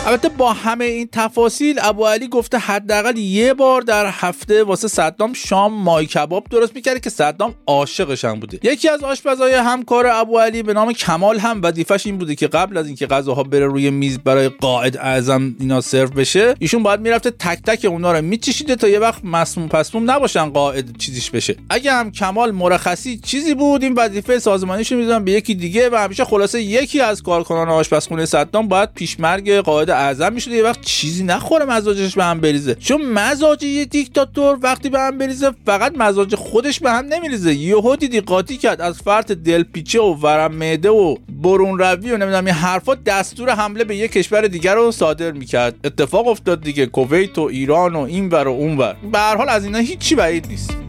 البته 0.08 0.28
با 0.28 0.52
همه 0.52 0.84
این 0.84 1.08
تفاصیل 1.12 1.78
ابو 1.82 2.06
علی 2.06 2.28
گفته 2.28 2.58
حداقل 2.58 3.16
یه 3.16 3.54
بار 3.54 3.80
در 3.80 4.06
هفته 4.06 4.64
واسه 4.64 4.88
صدام 4.88 5.32
شام 5.32 5.74
مای 5.74 6.06
کباب 6.06 6.44
درست 6.50 6.74
می‌کرده 6.74 7.00
که 7.00 7.10
صدام 7.10 7.54
عاشقش 7.66 8.24
هم 8.24 8.40
بوده. 8.40 8.58
یکی 8.62 8.88
از 8.88 9.04
آشپزای 9.04 9.54
همکار 9.54 10.06
ابو 10.06 10.38
علی 10.38 10.62
به 10.62 10.74
نام 10.74 10.92
کمال 10.92 11.38
هم 11.38 11.60
وظیفش 11.62 12.06
این 12.06 12.18
بوده 12.18 12.34
که 12.34 12.46
قبل 12.46 12.76
از 12.76 12.86
اینکه 12.86 13.06
غذاها 13.06 13.42
بره 13.42 13.66
روی 13.66 13.90
میز 13.90 14.18
برای 14.18 14.48
قائد 14.48 14.96
اعظم 14.96 15.56
اینا 15.60 15.80
سرو 15.80 16.08
بشه 16.08 16.54
ایشون 16.58 16.82
باید 16.82 17.00
می‌رفته 17.00 17.30
تک 17.30 17.58
تک 17.66 17.84
اونا 17.84 18.12
رو 18.12 18.22
میچشیده 18.22 18.76
تا 18.76 18.88
یه 18.88 18.98
وقت 18.98 19.24
مسموم 19.24 19.68
پسموم 19.68 20.10
نباشن 20.10 20.50
قائد 20.50 20.96
چیزیش 20.98 21.30
بشه. 21.30 21.56
اگه 21.70 21.92
هم 21.92 22.12
کمال 22.12 22.50
مرخصی 22.50 23.18
چیزی 23.18 23.54
بود 23.54 23.82
این 23.82 23.94
وظیفه 23.94 24.38
سازمانیشو 24.38 24.96
می‌دادن 24.96 25.24
به 25.24 25.32
یکی 25.32 25.54
دیگه 25.54 25.90
و 25.90 25.96
همیشه 25.96 26.24
خلاصه 26.24 26.62
یکی 26.62 27.00
از 27.00 27.22
کارکنان 27.22 27.68
آشپزخونه 27.68 28.26
صدام 28.26 28.68
باید 28.68 28.94
پیشمرگ 28.94 29.52
قائد 29.52 29.97
اعظم 29.98 30.32
می‌شده 30.32 30.54
یه 30.56 30.62
وقت 30.62 30.80
چیزی 30.80 31.24
نخوره 31.24 31.64
مزاجش 31.64 32.16
به 32.16 32.24
هم 32.24 32.40
بریزه. 32.40 32.74
چون 32.74 33.02
مزاج 33.02 33.62
یه 33.62 33.84
دیکتاتور 33.84 34.58
وقتی 34.62 34.88
به 34.88 35.00
هم 35.00 35.18
بریزه 35.18 35.50
فقط 35.66 35.92
مزاج 35.98 36.34
خودش 36.34 36.80
به 36.80 36.90
هم 36.90 37.06
نمیریزه. 37.06 37.54
یهو 37.54 37.96
دیدی 37.96 38.20
قاطی 38.20 38.56
کرد 38.56 38.80
از 38.80 38.98
فرط 38.98 39.32
دلپیچه 39.32 40.00
و 40.00 40.14
ورم 40.14 40.54
معده 40.54 40.90
و 40.90 41.16
برون 41.42 41.78
روی 41.78 42.10
و 42.10 42.16
نمی‌دونم 42.16 42.44
این 42.44 42.54
حرفا 42.54 42.94
دستور 42.94 43.50
حمله 43.50 43.84
به 43.84 43.96
یه 43.96 44.08
کشور 44.08 44.46
دیگر 44.46 44.74
رو 44.74 44.92
صادر 44.92 45.32
می‌کرد. 45.32 45.74
اتفاق 45.84 46.28
افتاد 46.28 46.60
دیگه 46.60 46.86
کویت 46.86 47.38
و 47.38 47.42
ایران 47.42 47.96
و 47.96 48.00
این 48.00 48.28
ور 48.28 48.48
و 48.48 48.52
اون 48.52 48.76
ور 48.76 48.96
به 49.12 49.18
هر 49.18 49.36
حال 49.36 49.48
از 49.48 49.64
اینا 49.64 49.78
هیچی 49.78 50.14
بعید 50.14 50.46
نیست. 50.46 50.87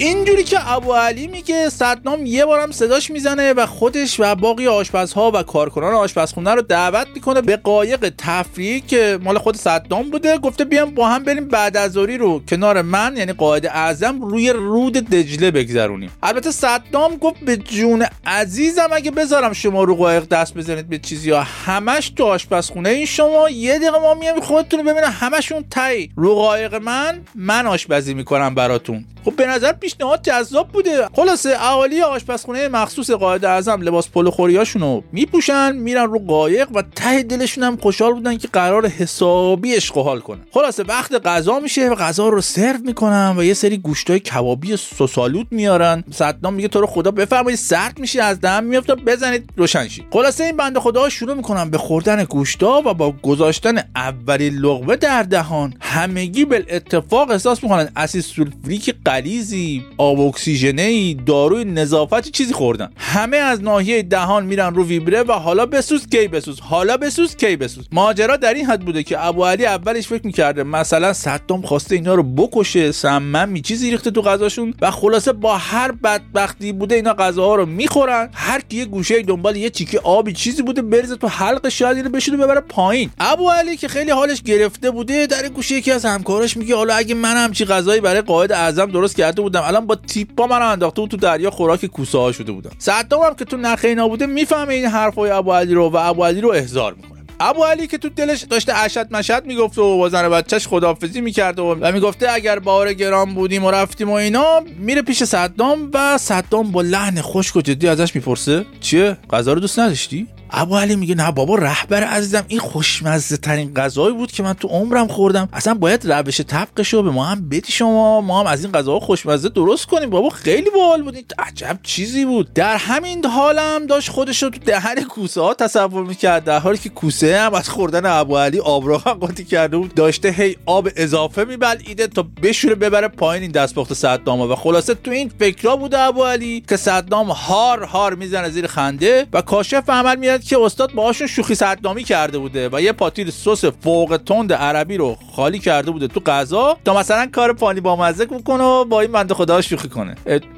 اینجوری 0.00 0.44
که 0.44 0.72
ابو 0.72 0.92
علی 0.92 1.26
میگه 1.26 1.68
صدام 1.68 2.26
یه 2.26 2.44
بارم 2.44 2.70
صداش 2.70 3.10
می‌زنه 3.10 3.52
و 3.52 3.66
خودش 3.66 4.20
و 4.20 4.34
باقی 4.34 4.66
آشپزها 4.66 5.30
و 5.34 5.42
کارکنان 5.42 5.94
آشپزخونه 5.94 6.54
رو 6.54 6.62
دعوت 6.62 7.06
می‌کنه 7.14 7.40
به 7.40 7.56
قایق 7.56 8.12
تفریحی 8.18 8.80
که 8.80 9.18
مال 9.22 9.38
خود 9.38 9.56
صدام 9.56 10.10
بوده. 10.10 10.38
گفته 10.38 10.64
بیام 10.64 10.90
با 10.90 11.08
هم 11.08 11.22
بریم 11.22 11.48
بعد 11.48 11.76
از 11.76 11.96
رو 11.96 12.42
کنار 12.48 12.82
من 12.82 13.16
یعنی 13.16 13.32
قائد 13.32 13.66
اعظم 13.66 14.22
روی 14.22 14.50
رود 14.50 14.92
دجله 14.92 15.50
بگذرونیم. 15.50 16.10
البته 16.22 16.50
صدام 16.50 17.16
گفت 17.16 17.40
به 17.40 17.56
جون 17.56 18.06
عزیزم 18.26 18.88
اگه 18.92 19.10
بذارم 19.10 19.52
شما 19.52 19.84
رو 19.84 19.94
قایق 19.96 20.28
دست 20.28 20.54
بزنید 20.54 20.88
به 20.88 20.98
چیزی 20.98 21.30
ها 21.30 21.42
همش 21.42 22.10
تو 22.10 22.24
آشپزخونه 22.24 22.88
این 22.88 23.06
شما 23.06 23.50
یه 23.50 23.78
دقیقه 23.78 23.98
ما 23.98 24.14
میام 24.14 24.40
خودتون 24.40 24.80
رو 24.80 24.86
ببینم 24.86 25.14
همشون 25.20 25.64
تایی. 25.70 26.10
رو 26.16 26.34
قایق 26.34 26.74
من 26.74 27.20
من 27.34 27.66
آشپزی 27.66 28.14
می‌کنم 28.14 28.54
براتون. 28.54 29.04
خب 29.24 29.36
به 29.36 29.46
نظر 29.46 29.72
پیشنهاد 29.90 30.22
جذاب 30.22 30.68
بوده. 30.68 31.08
خلاصه 31.16 31.50
اهالی 31.60 32.02
آشپزخونه 32.02 32.68
مخصوص 32.68 33.10
قائد 33.10 33.44
اعظم 33.44 33.82
لباس 33.82 34.08
پلو 34.08 34.30
خوریاشونو 34.30 35.00
میپوشن 35.12 35.76
میرن 35.76 36.04
رو 36.04 36.18
قایق 36.18 36.68
و 36.74 36.82
ته 36.96 37.22
دلشون 37.22 37.64
هم 37.64 37.76
خوشحال 37.76 38.12
بودن 38.12 38.36
که 38.36 38.48
قرار 38.48 38.86
حسابی 38.86 39.78
حال 39.94 40.20
کنن. 40.20 40.40
خلاصه 40.52 40.82
وقت 40.82 41.26
غذا 41.26 41.60
میشه 41.60 41.88
و 41.88 41.94
غذا 41.94 42.28
رو 42.28 42.40
سرو 42.40 42.78
می‌کنن 42.84 43.34
و 43.38 43.44
یه 43.44 43.54
سری 43.54 43.78
گوشتای 43.78 44.20
کبابی 44.20 44.76
سس 44.76 44.99
آلود 44.99 45.46
میارن. 45.50 46.04
صدام 46.10 46.54
میگه 46.54 46.68
تو 46.68 46.80
رو 46.80 46.86
خدا 46.86 47.10
بفرمایید 47.10 47.58
سرد 47.58 47.98
میشه 47.98 48.22
از 48.22 48.40
دم 48.40 48.64
میفته 48.64 48.94
بزنید 48.94 49.50
روشن 49.56 49.88
شید. 49.88 50.04
خلاصه 50.12 50.44
این 50.44 50.56
بنده 50.56 50.80
خدا 50.80 51.08
شروع 51.08 51.34
می‌کنن 51.34 51.70
به 51.70 51.78
خوردن 51.78 52.24
گوشتا 52.24 52.82
و 52.86 52.94
با 52.94 53.12
گذاشتن 53.22 53.78
اولین 53.96 54.54
لقمه 54.54 54.96
در 54.96 55.22
دهان 55.22 55.74
همگی 55.80 56.44
به 56.44 56.66
اتفاق 56.70 57.30
احساس 57.30 57.62
می‌کنن. 57.62 57.88
اسید 57.96 58.20
سولفوریک 58.22 58.94
غلیظی 59.06 59.79
آب 59.98 60.20
اکسیژنی 60.20 61.14
داروی 61.14 61.64
نظافتی 61.64 62.30
چیزی 62.30 62.52
خوردن. 62.52 62.90
همه 62.96 63.36
از 63.36 63.62
ناحیه 63.62 64.02
دهان 64.02 64.44
میرن 64.44 64.74
رو 64.74 64.84
ویبره 64.84 65.22
و 65.22 65.32
حالا 65.32 65.66
بسوز 65.66 66.06
کی 66.06 66.28
بسوز. 66.28 66.60
حالا 66.60 66.96
بسوز 66.96 67.36
کی 67.36 67.56
بسوز. 67.56 67.88
ماجرا 67.92 68.36
در 68.36 68.54
این 68.54 68.66
حد 68.66 68.80
بوده 68.80 69.02
که 69.02 69.26
ابو 69.26 69.44
علی 69.44 69.66
اولش 69.66 70.06
فکر 70.06 70.26
می‌کرده 70.26 70.62
مثلا 70.62 71.12
صدام 71.12 71.62
خواسته 71.62 71.94
اینا 71.94 72.14
رو 72.14 72.22
بکشه 72.22 72.92
سممی 72.92 73.60
چیزی 73.60 73.90
ریخته 73.90 74.10
تو 74.10 74.22
غذاشون 74.22 74.74
و 74.80 74.90
خلاصه 74.90 75.32
با 75.32 75.56
هر 75.56 75.92
بدبختی 75.92 76.72
بوده 76.72 76.94
اینا 76.94 77.14
غذاها 77.14 77.54
رو 77.54 77.66
می‌خورن. 77.66 78.28
هر 78.32 78.60
کی 78.60 78.76
یه 78.76 78.84
گوشه 78.84 79.22
دنبال 79.22 79.56
یه 79.56 79.70
چیکه 79.70 80.00
آبی 80.00 80.32
چیزی 80.32 80.62
بوده 80.62 80.82
بریزه 80.82 81.16
تو 81.16 81.28
حلق 81.28 81.68
شاید 81.68 81.96
اینو 81.96 82.08
بشونه 82.08 82.36
ببره 82.36 82.60
پایین. 82.60 83.10
ابو 83.18 83.50
علی 83.50 83.76
که 83.76 83.88
خیلی 83.88 84.10
حالش 84.10 84.42
گرفته 84.42 84.90
بوده 84.90 85.26
در 85.26 85.48
گوشه 85.48 85.74
یکی 85.74 85.92
از 85.92 86.04
همکاراش 86.04 86.56
میگه 86.56 86.76
حالا 86.76 86.94
اگه 86.94 87.14
من 87.14 87.36
همچی 87.36 87.64
غذایی 87.64 88.00
برای 88.00 88.20
قائد 88.20 88.52
اعظم 88.52 88.86
درست 88.86 89.16
کرده 89.16 89.42
بودم 89.42 89.60
الان 89.70 89.86
با 89.86 89.94
تیپا 89.94 90.46
من 90.46 90.62
انداخته 90.62 91.00
بود 91.00 91.10
تو 91.10 91.16
دریا 91.16 91.50
خوراک 91.50 91.86
کوسه 91.86 92.18
ها 92.18 92.32
شده 92.32 92.52
بودم. 92.52 92.70
صدام 92.78 93.22
هم 93.22 93.34
که 93.34 93.44
تو 93.44 93.56
نخ 93.56 93.80
اینا 93.84 94.08
بوده 94.08 94.26
می‌فهمه 94.26 94.74
این 94.74 94.86
حرفای 94.86 95.30
ابو 95.30 95.52
علی 95.52 95.74
رو 95.74 95.90
و 95.90 95.96
ابو 95.96 96.24
علی 96.24 96.40
رو 96.40 96.50
احضار 96.50 96.94
می‌کنه. 96.94 97.20
ابو 97.40 97.64
علی 97.64 97.86
که 97.86 97.98
تو 97.98 98.08
دلش 98.08 98.42
داشته 98.42 98.74
اشد 98.76 99.06
مشد 99.10 99.44
می‌گفت 99.46 99.78
و 99.78 99.98
با 99.98 100.08
زن 100.08 100.28
بچهش 100.28 100.66
خدافزی 100.66 101.20
می‌کرد 101.20 101.58
و, 101.58 101.76
و 101.80 101.92
می‌گفته 101.92 102.30
اگر 102.30 102.58
بار 102.58 102.92
گرام 102.92 103.34
بودیم 103.34 103.64
و 103.64 103.70
رفتیم 103.70 104.10
و 104.10 104.12
اینا 104.12 104.60
میره 104.78 105.02
پیش 105.02 105.24
صدام 105.24 105.90
و 105.94 106.18
صدام 106.18 106.70
با 106.70 106.82
لحن 106.82 107.20
خشک 107.20 107.56
و 107.56 107.60
جدی 107.60 107.88
ازش 107.88 108.14
می‌پرسه 108.14 108.64
چیه؟ 108.80 109.16
غذا 109.30 109.52
رو 109.52 109.60
دوست 109.60 109.78
نداشتی؟ 109.78 110.26
ابو 110.52 110.76
علی 110.76 110.96
میگه 110.96 111.14
نه 111.14 111.32
بابا 111.32 111.54
رهبر 111.54 112.04
عزیزم 112.04 112.44
این 112.48 112.58
خوشمزه 112.58 113.36
ترین 113.36 113.74
غذایی 113.74 114.14
بود 114.14 114.32
که 114.32 114.42
من 114.42 114.52
تو 114.52 114.68
عمرم 114.68 115.08
خوردم. 115.08 115.48
اصلا 115.52 115.74
باید 115.74 116.12
روش 116.12 116.40
طبقش 116.40 116.94
رو 116.94 117.02
به 117.02 117.10
ما 117.10 117.24
هم 117.24 117.48
بدی 117.48 117.72
شما. 117.72 118.20
ما 118.20 118.40
هم 118.40 118.46
از 118.46 118.64
این 118.64 118.72
غذاها 118.72 119.00
خوشمزه 119.00 119.48
درست 119.48 119.86
کنیم. 119.86 120.10
بابا 120.10 120.30
خیلی 120.30 120.70
باحال 120.70 121.02
بود 121.02 121.34
عجب 121.38 121.78
چیزی 121.82 122.24
بود. 122.24 122.52
در 122.52 122.76
همین 122.76 123.24
حالم 123.26 123.86
داشت 123.86 124.08
خودش 124.08 124.42
رو 124.42 124.50
تو 124.50 124.58
دهن 124.58 125.04
کوسه 125.04 125.40
ها 125.40 125.54
تصور 125.54 126.04
می‌کرد. 126.04 126.44
در 126.44 126.58
حالی 126.58 126.78
که 126.78 126.88
کوسه 126.88 127.40
هم 127.40 127.54
از 127.54 127.68
خوردن 127.68 128.06
ابو 128.06 128.36
علی 128.38 128.58
آبراغ 128.58 129.02
قاطی 129.02 129.44
کرده 129.44 129.76
بود 129.76 129.94
داشته 129.94 130.30
هی 130.30 130.56
آب 130.66 130.88
اضافه 130.96 131.44
میبلعیده 131.44 132.06
تا 132.06 132.26
بشوره 132.42 132.74
ببره 132.74 133.08
پایین 133.08 133.42
این 133.42 133.52
دستپخت 133.52 133.94
صدام 133.94 134.40
و 134.40 134.54
خلاصه 134.54 134.94
تو 134.94 135.10
این 135.10 135.30
فکرا 135.38 135.76
بود 135.76 135.94
ابو 135.94 136.24
علی 136.24 136.64
که 136.68 136.76
صدام 136.76 137.30
هار 137.30 137.82
هار 137.82 138.14
می‌زنه 138.14 138.50
زیر 138.50 138.66
خنده 138.66 139.26
و 139.32 139.42
کاشف 139.42 139.90
عمل 139.90 140.16
میاد 140.16 140.39
که 140.44 140.58
استاد 140.58 140.92
باهاشون 140.92 141.26
شوخی 141.26 141.54
صدامی 141.54 142.04
کرده 142.04 142.38
بوده 142.38 142.68
و 142.72 142.80
یه 142.80 142.92
پاتیل 142.92 143.30
سس 143.30 143.64
فوق 143.64 144.20
تند 144.26 144.52
عربی 144.52 144.96
رو 144.96 145.16
خالی 145.36 145.58
کرده 145.58 145.90
بوده 145.90 146.08
تو 146.08 146.20
غذا 146.20 146.76
تا 146.84 146.98
مثلا 146.98 147.26
کار 147.26 147.52
پانی 147.52 147.80
با 147.80 147.96
مزه 147.96 148.26
کنه 148.26 148.64
و 148.64 148.84
با 148.84 149.00
این 149.00 149.12
بنده 149.12 149.34
خدا 149.34 149.60
شوخی 149.60 149.88
کنه. 149.88 150.14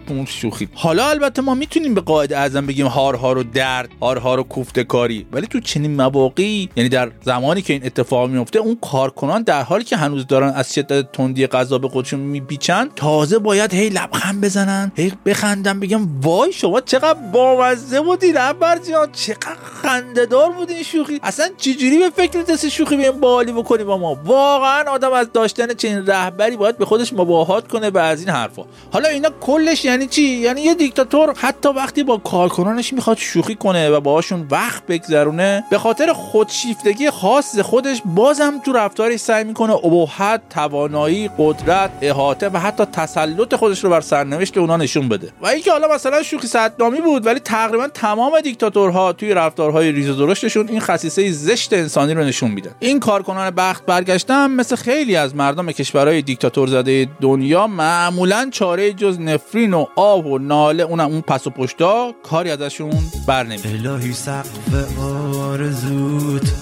اون 0.08 0.24
شوخی. 0.24 0.68
حالا 0.74 1.08
البته 1.08 1.42
ما 1.42 1.54
می‌تونیم 1.54 1.94
به 1.94 2.00
قائد 2.00 2.32
اعظم 2.32 2.66
بگیم 2.66 2.86
هارها 2.86 3.32
رو 3.32 3.42
درد 3.42 3.88
هارها 4.00 4.34
رو 4.34 4.42
کوفته 4.42 4.84
کاری 4.84 5.26
ولی 5.32 5.46
تو 5.46 5.60
چنین 5.60 5.96
مواقعی 5.96 6.68
یعنی 6.76 6.88
در 6.88 7.10
زمانی 7.24 7.62
که 7.62 7.72
این 7.72 7.86
اتفاق 7.86 8.30
میفته 8.30 8.58
اون 8.58 8.78
کارکنان 8.82 9.42
در 9.42 9.62
حالی 9.62 9.84
که 9.84 9.96
هنوز 9.96 10.26
دارن 10.26 10.48
از 10.48 10.74
شدت 10.74 11.12
تندی 11.12 11.46
غذا 11.46 11.78
به 11.78 11.88
خودشون 11.88 12.20
میپیچن 12.20 12.88
تازه 12.96 13.38
باید 13.38 13.74
هی 13.74 13.88
لبخند 13.88 14.40
بزنن 14.40 14.92
هی 14.96 15.12
بخندن 15.26 15.80
بگم 15.80 16.20
وای 16.20 16.52
شما 16.52 16.80
چقدر 16.80 17.18
بامزه 17.32 18.00
بودی 18.00 18.32
ربر 18.32 18.78
جان 18.90 19.12
چقدر 19.12 19.56
خندهدار 19.82 20.52
بود 20.52 20.70
این 20.70 20.82
شوخی. 20.82 21.20
اصلا 21.22 21.48
چجوری 21.56 21.98
به 21.98 22.10
فکر 22.10 22.42
دست 22.42 22.68
شوخی 22.68 22.94
این 22.94 23.20
بالی 23.20 23.52
بکنی 23.52 23.84
با 23.84 23.98
ما؟ 23.98 24.18
واقعا 24.24 24.90
آدم 24.90 25.12
از 25.12 25.32
داشتن 25.32 25.74
چنین 25.74 26.06
رهبری 26.06 26.56
باید 26.56 26.78
به 26.78 26.84
خودش 26.84 27.12
مباهات 27.12 27.68
کنه 27.68 27.90
به 27.90 28.02
از 28.02 28.20
این 28.20 28.28
حرفا. 28.28 28.64
حالا 28.92 29.08
اینا 29.08 29.30
کلش 29.40 29.86
یعنی 29.92 30.06
چی؟ 30.06 30.22
یعنی 30.22 30.60
یه 30.60 30.74
دیکتاتور 30.74 31.34
حتی 31.36 31.68
وقتی 31.68 32.02
با 32.02 32.16
کارکنانش 32.16 32.92
می‌خواد 32.92 33.16
شوخی 33.16 33.54
کنه 33.54 33.90
و 33.90 34.00
باهاشون 34.00 34.46
وقت 34.50 34.86
بگذرونه 34.86 35.64
به 35.70 35.78
خاطر 35.78 36.12
خودشیفتگی 36.12 37.10
خاص 37.10 37.58
خودش 37.58 38.02
بازم 38.04 38.60
تو 38.64 38.72
رفتارش 38.72 39.20
سعی 39.20 39.44
می‌کنه 39.44 39.72
ابهت 39.72 40.40
توانایی 40.50 41.30
قدرت 41.38 41.90
احاطه 42.00 42.48
و 42.48 42.58
حتی 42.58 42.84
تسلط 42.84 43.54
خودش 43.54 43.84
رو 43.84 43.90
بر 43.90 44.00
سرنوشت 44.00 44.58
اونا 44.58 44.76
نشون 44.76 45.08
بده. 45.08 45.32
و 45.40 45.46
اینکه 45.46 45.72
حالا 45.72 45.94
مثلا 45.94 46.22
شوخی 46.22 46.46
صدامی 46.46 47.00
بود 47.00 47.26
ولی 47.26 47.40
تقریبا 47.40 47.88
تمام 47.88 48.40
دیکتاتورها 48.40 49.12
توی 49.12 49.34
رفتارهای 49.34 49.92
ریز 49.92 50.08
و 50.08 50.14
درشتشون 50.14 50.68
این 50.68 50.80
خصیصه 50.80 51.32
زشت 51.32 51.72
انسانی 51.72 52.14
رو 52.14 52.24
نشون 52.24 52.50
میدن. 52.50 52.74
این 52.78 53.00
کارکنان 53.00 53.50
بخت 53.50 53.86
برگشتن 53.86 54.50
مثل 54.50 54.76
خیلی 54.76 55.16
از 55.16 55.36
مردم 55.36 55.72
کشورهای 55.72 56.22
دیکتاتور 56.22 56.68
زده 56.68 57.08
دنیا 57.20 57.66
معمولا 57.66 58.48
چاره 58.52 58.92
جز 58.92 59.20
نفرین 59.20 59.74
و 59.74 59.81
آب 59.96 60.26
و 60.26 60.38
ناله 60.38 60.82
اونم 60.82 61.10
اون 61.10 61.20
پس 61.20 61.46
و 61.46 61.50
پشتا 61.50 62.14
کاری 62.22 62.50
ازشون 62.50 63.02
بر 63.26 63.42
نمیاد. 63.42 63.86
الهی 63.86 64.12
سقف 64.12 64.98
آرزوت 65.38 66.52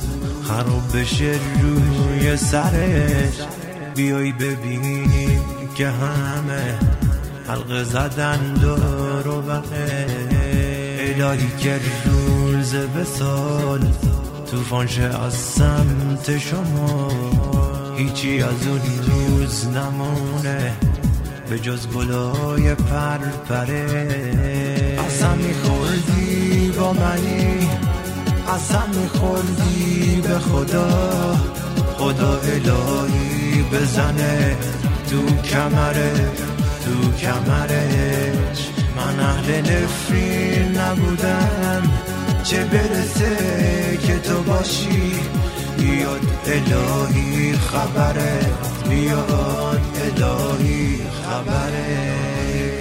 خراب 0.43 1.00
بشه 1.00 1.39
روی 1.62 2.37
سرش. 2.37 3.35
بیای 3.95 4.33
ببینیم 4.33 5.45
که 5.75 5.89
همه 5.89 6.79
حلقه 7.49 7.85
زدن 7.85 8.55
دور 8.55 9.29
و 9.29 9.50
الهی 11.00 11.49
که 11.59 11.81
روز 12.05 12.75
به 12.75 13.05
سال 13.05 13.81
توفان 14.50 14.89
از 15.25 15.35
سمت 15.35 16.39
شما. 16.39 17.09
هیچی 17.97 18.43
از 18.43 18.67
اون 18.67 18.81
روز 19.07 19.69
نمونه. 19.69 20.73
به 21.50 21.59
جز 21.59 21.87
گلای 21.87 22.75
پرپره 22.75 23.87
اصلا 25.07 25.35
میخوردی 25.35 26.73
با 26.78 26.92
منی؟ 26.92 27.69
قسم 28.49 28.88
میخوردی 29.00 30.23
به 30.28 30.38
خدا؟ 30.38 30.88
خدا 31.99 32.40
الهی 32.40 33.62
بزنه 33.73 34.57
تو 35.11 35.37
کمره 35.42 36.12
تو 36.85 37.12
کمرش 37.12 38.69
من 38.97 39.21
اهل 39.21 39.61
نفرین 39.61 40.78
نبودم 40.78 41.83
چه 42.45 42.64
برسه 42.64 43.37
که 44.07 44.19
تو 44.19 44.42
باشی؟ 44.42 45.12
بیاد 45.78 46.21
الهی 46.47 47.52
خبره 47.52 48.40
بیاد 48.88 50.00
الهی 50.17 50.99
خبره. 51.23 52.30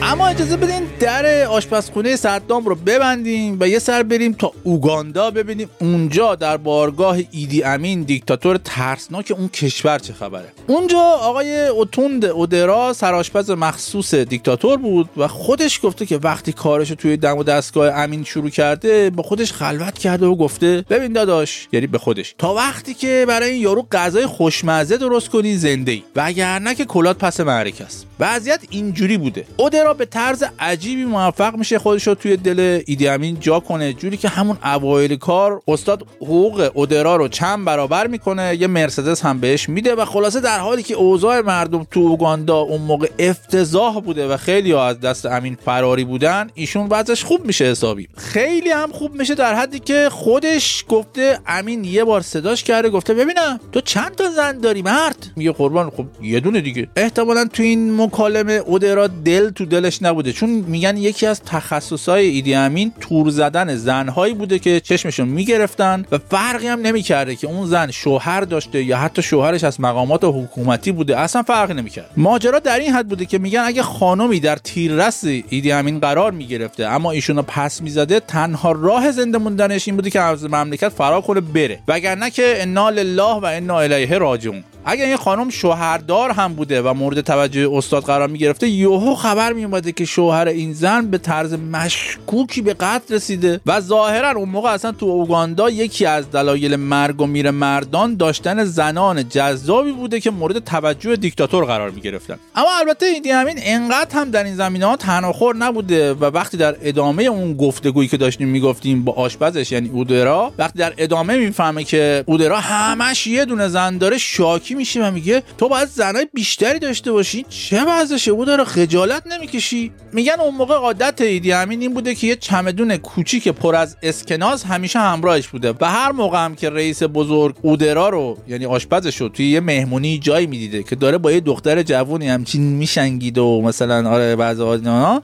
اما 0.10 0.28
اجازه 0.28 0.58
بدین 0.58 0.84
در 1.00 1.46
آشپزخونه 1.46 2.16
صدام 2.16 2.66
رو 2.66 2.76
ببندیم 2.76 3.58
و 3.60 3.68
یه 3.68 3.80
سر 3.80 4.04
بریم 4.04 4.34
تا 4.34 4.52
اوگاندا 4.64 5.32
ببینیم 5.32 5.70
اونجا 5.80 6.36
در 6.36 6.58
بارگاه 6.58 7.18
ایدی 7.32 7.64
امین 7.64 8.04
دیکتاتور 8.04 8.58
ترسناک 8.58 9.34
اون 9.38 9.48
کشور 9.48 10.00
چه 10.00 10.14
خبره. 10.14 10.46
اونجا 10.68 11.00
آقای 11.00 11.68
اوتوند 11.68 12.26
اودرا 12.26 12.94
سرآشپز 12.94 13.52
مخصوص 13.52 14.14
دیکتاتور 14.14 14.78
بود 14.78 15.10
و 15.18 15.28
خودش 15.28 15.80
گفته 15.84 16.06
که 16.06 16.18
وقتی 16.18 16.54
کارش 16.54 16.90
توی 16.90 17.18
دم 17.18 17.38
و 17.38 17.44
دستگاه 17.44 17.94
امین 17.94 18.24
شروع 18.24 18.50
کرده 18.50 19.10
با 19.10 19.24
خودش 19.24 19.54
خلوت 19.54 19.98
کرده 19.98 20.26
و 20.26 20.36
گفته 20.36 20.86
ببین 20.90 21.14
داداش 21.14 21.68
یعنی 21.72 21.88
به 21.88 21.98
خودش. 21.98 22.36
تا 22.38 22.54
وقتی 22.54 22.94
که 22.94 23.26
برای 23.28 23.50
این 23.50 23.62
یارو 23.62 23.88
غذای 23.92 24.26
خوشمزه 24.26 24.98
درست 24.98 25.30
کنی 25.30 25.56
زنده 25.56 25.92
ای 25.92 26.04
وگرنه 26.16 26.76
که 26.76 26.86
کلات 26.86 27.18
پس 27.18 27.40
معرکه 27.40 27.84
است. 27.84 28.09
وضعیت 28.20 28.60
اینجوری 28.70 29.18
بوده. 29.18 29.46
اودرا 29.58 29.94
به 29.94 30.06
طرز 30.06 30.44
عجیبی 30.60 31.04
موفق 31.04 31.56
میشه 31.56 31.80
خودش 31.80 32.08
رو 32.08 32.16
توی 32.16 32.38
دل 32.38 32.82
ایدی 32.86 33.08
امین 33.08 33.40
جا 33.40 33.60
کنه 33.60 33.94
جوری 33.94 34.18
که 34.18 34.30
همون 34.30 34.58
اوایل 34.64 35.16
کار 35.16 35.62
استاد 35.68 36.06
حقوق 36.22 36.72
اودرا 36.74 37.16
رو 37.16 37.28
چند 37.28 37.66
برابر 37.66 38.08
می‌کنه 38.08 38.56
یه 38.56 38.68
مرسدس 38.68 39.26
هم 39.26 39.40
بهش 39.40 39.70
میده 39.70 39.96
و 39.96 40.06
خلاصه 40.06 40.40
در 40.40 40.60
حالی 40.60 40.84
که 40.84 40.94
اوضاع 40.94 41.42
مردم 41.42 41.88
تو 41.92 42.00
اوگاندا 42.00 42.58
اون 42.58 42.82
موقع 42.82 43.10
افتضاح 43.20 44.00
بوده 44.02 44.28
و 44.28 44.38
خیلی 44.38 44.72
ها 44.72 44.88
از 44.88 45.00
دست 45.00 45.26
امین 45.26 45.58
فراری 45.66 46.04
بودن 46.04 46.50
ایشون 46.54 46.88
وضعش 46.90 47.24
خوب 47.24 47.46
میشه 47.46 47.66
حسابی. 47.66 48.08
خیلی 48.18 48.70
هم 48.70 48.92
خوب 48.92 49.16
میشه 49.16 49.36
در 49.36 49.54
حدی 49.56 49.80
که 49.80 50.10
خودش 50.12 50.86
گفته 50.88 51.40
امین 51.48 51.84
یه 51.84 52.04
بار 52.04 52.22
صداش 52.22 52.64
کرده 52.64 52.90
گفته 52.90 53.14
ببینم 53.14 53.60
تو 53.72 53.82
چند 53.82 54.16
تا 54.16 54.30
زن 54.30 54.58
داری 54.58 54.82
مرد؟ 54.82 55.32
میگه 55.36 55.52
قربان 55.52 55.90
خب 55.90 56.06
یه 56.22 56.40
دونه 56.40 56.62
دیگه. 56.62 56.88
احتمالا 56.96 57.46
تو 57.46 57.64
این 57.64 57.92
مکالمه 58.10 58.54
اودرا 58.54 59.08
دل 59.08 59.50
تو 59.50 59.66
دلش 59.66 60.04
نبوده. 60.04 60.34
چون 60.34 60.50
میگن 60.50 60.98
یکی 60.98 61.26
از 61.26 61.42
تخصصهای 61.44 62.28
ایدی 62.28 62.54
امین 62.54 62.92
تور 63.00 63.30
زدن 63.30 63.76
زنهایی 63.76 64.34
بوده 64.34 64.60
که 64.60 64.80
چشمشون 64.80 65.28
می‌گرفتن 65.28 66.06
و 66.12 66.18
فرقی 66.30 66.68
هم 66.68 66.82
نمی‌کرده 66.82 67.36
که 67.36 67.48
اون 67.48 67.68
زن 67.68 67.92
شوهر 67.92 68.42
داشته 68.42 68.84
یا 68.84 68.98
حتی 68.98 69.22
شوهرش 69.22 69.64
از 69.64 69.82
مقامات 69.82 70.24
حکومتی 70.24 70.92
بوده. 70.92 71.20
اصلا 71.20 71.44
فرقی 71.44 71.74
نمی‌کرد. 71.74 72.10
ماجرا 72.18 72.60
در 72.60 72.80
این 72.80 72.94
حد 72.94 73.08
بوده 73.08 73.26
که 73.26 73.38
میگن 73.38 73.60
اگه 73.60 73.84
خانمی 73.84 74.40
در 74.40 74.56
تیررس 74.56 75.24
ایدی 75.24 75.72
امین 75.72 76.00
قرار 76.00 76.32
می‌گرفته 76.32 76.86
اما 76.86 77.12
ایشونو 77.12 77.42
پس 77.42 77.82
می‌زده 77.82 78.20
تنها 78.20 78.72
راه 78.72 79.12
زنده 79.12 79.38
موندنش 79.38 79.88
این 79.88 79.96
بوده 79.96 80.10
که 80.10 80.22
از 80.22 80.44
مملکت 80.44 80.90
فرار 80.90 81.22
کنه 81.22 81.42
بره. 81.42 81.80
وگرنه 81.88 82.30
که 82.30 82.56
انا 82.58 82.90
لله 82.90 83.40
و 83.42 83.46
انا 83.46 83.80
الیه 83.80 84.18
راجعون. 84.18 84.64
اگر 84.86 85.06
این 85.06 85.18
خانم 85.18 85.50
شوهردار 85.50 86.32
هم 86.32 86.54
بوده 86.54 86.82
و 86.82 86.94
مورد 86.94 87.22
توجه 87.22 87.70
استاد 87.74 88.04
قرار 88.04 88.28
می 88.28 88.38
گرفته 88.38 88.68
یهو 88.68 89.16
خبر 89.16 89.54
می 89.54 89.66
اومده 89.66 89.92
که 89.92 90.06
شوهر 90.06 90.48
این 90.48 90.74
زن 90.74 91.08
به 91.08 91.18
طرز 91.18 91.54
مشکوکی 91.54 92.62
به 92.62 92.74
قتل 92.74 93.16
رسیده 93.16 93.62
و 93.66 93.82
ظاهرا 93.82 94.32
اون 94.32 94.50
موقع 94.50 94.70
اصلا 94.70 94.92
تو 94.92 95.06
اوگاندا 95.06 95.70
یکی 95.70 96.06
از 96.06 96.32
دلایل 96.32 96.76
مرگ 96.76 97.22
و 97.22 97.26
میر 97.26 97.52
مردان 97.52 98.16
داشتن 98.16 98.64
زنان 98.64 99.30
جذابی 99.30 99.92
بوده 99.92 100.20
که 100.20 100.32
مورد 100.32 100.60
توجه 100.60 101.16
دیکتاتور 101.16 101.66
قرار 101.66 101.90
می 101.90 102.02
گرفتن 102.02 102.40
اما 102.56 102.68
البته 102.80 103.06
ایدی 103.06 103.32
امین 103.32 103.56
انقدر 103.62 104.20
هم 104.20 104.32
در 104.32 104.44
این 104.44 104.56
زمینه 104.56 104.86
ها 104.86 104.96
تناخور 104.96 105.56
نبوده 105.56 106.14
و 106.14 106.26
وقتی 106.26 106.58
در 106.58 106.76
ادامه 106.82 107.24
اون 107.24 107.54
گفتگویی 107.58 108.10
که 108.10 108.18
داشتیم 108.18 108.48
می‌گفتیم 108.48 109.04
با 109.04 109.14
آشپزش 109.14 109.72
یعنی 109.72 109.90
اودرا 109.90 110.54
وقتی 110.58 110.80
در 110.80 110.94
ادامه 110.98 111.38
می‌فهمه 111.38 111.84
که 111.84 112.24
اودرا 112.26 112.60
همش 112.60 113.28
یه 113.28 113.46
دونه 113.46 113.68
زن 113.68 113.98
داره 113.98 114.18
شاکی 114.18 114.69
میشه 114.76 115.08
و 115.08 115.12
میگه 115.12 115.44
تو 115.58 115.70
باید 115.70 115.90
زنای 115.90 116.28
بیشتری 116.34 116.80
داشته 116.80 117.12
باشی 117.12 117.46
چه 117.50 117.86
وضعشه؟ 117.88 118.32
او 118.32 118.46
داره 118.46 118.64
خجالت 118.64 119.28
نمی‌کشی. 119.28 119.92
میگن 120.14 120.40
اون 120.40 120.56
موقع 120.56 120.76
عادت 120.76 121.22
ایدی 121.22 121.52
امین 121.52 121.82
این 121.82 121.94
بوده 121.94 122.16
که 122.16 122.28
یه 122.28 122.36
چمدون 122.36 122.98
کوچیک 122.98 123.48
پر 123.48 123.76
از 123.76 123.98
اسکناس 124.04 124.66
همیشه 124.66 125.00
همراهش 125.00 125.48
بوده 125.48 125.74
و 125.82 125.86
هر 125.86 126.12
موقع 126.12 126.46
هم 126.46 126.56
که 126.56 126.70
رئیس 126.70 127.04
بزرگ 127.04 127.56
اودرا 127.62 128.10
رو 128.10 128.38
یعنی 128.48 128.66
آشپزش 128.66 129.22
رو 129.22 129.30
توی 129.30 129.50
یه 129.50 129.60
مهمونی 129.60 130.20
جایی 130.20 130.48
می‌دیده 130.48 130.84
که 130.84 130.96
داره 130.96 131.18
با 131.18 131.32
یه 131.32 131.40
دختر 131.40 131.84
جوونی 131.84 132.28
همچین 132.28 132.62
میشنگید 132.62 133.38
و 133.38 133.62
مثلا 133.62 134.10
آره 134.10 134.36
بعضی 134.36 134.64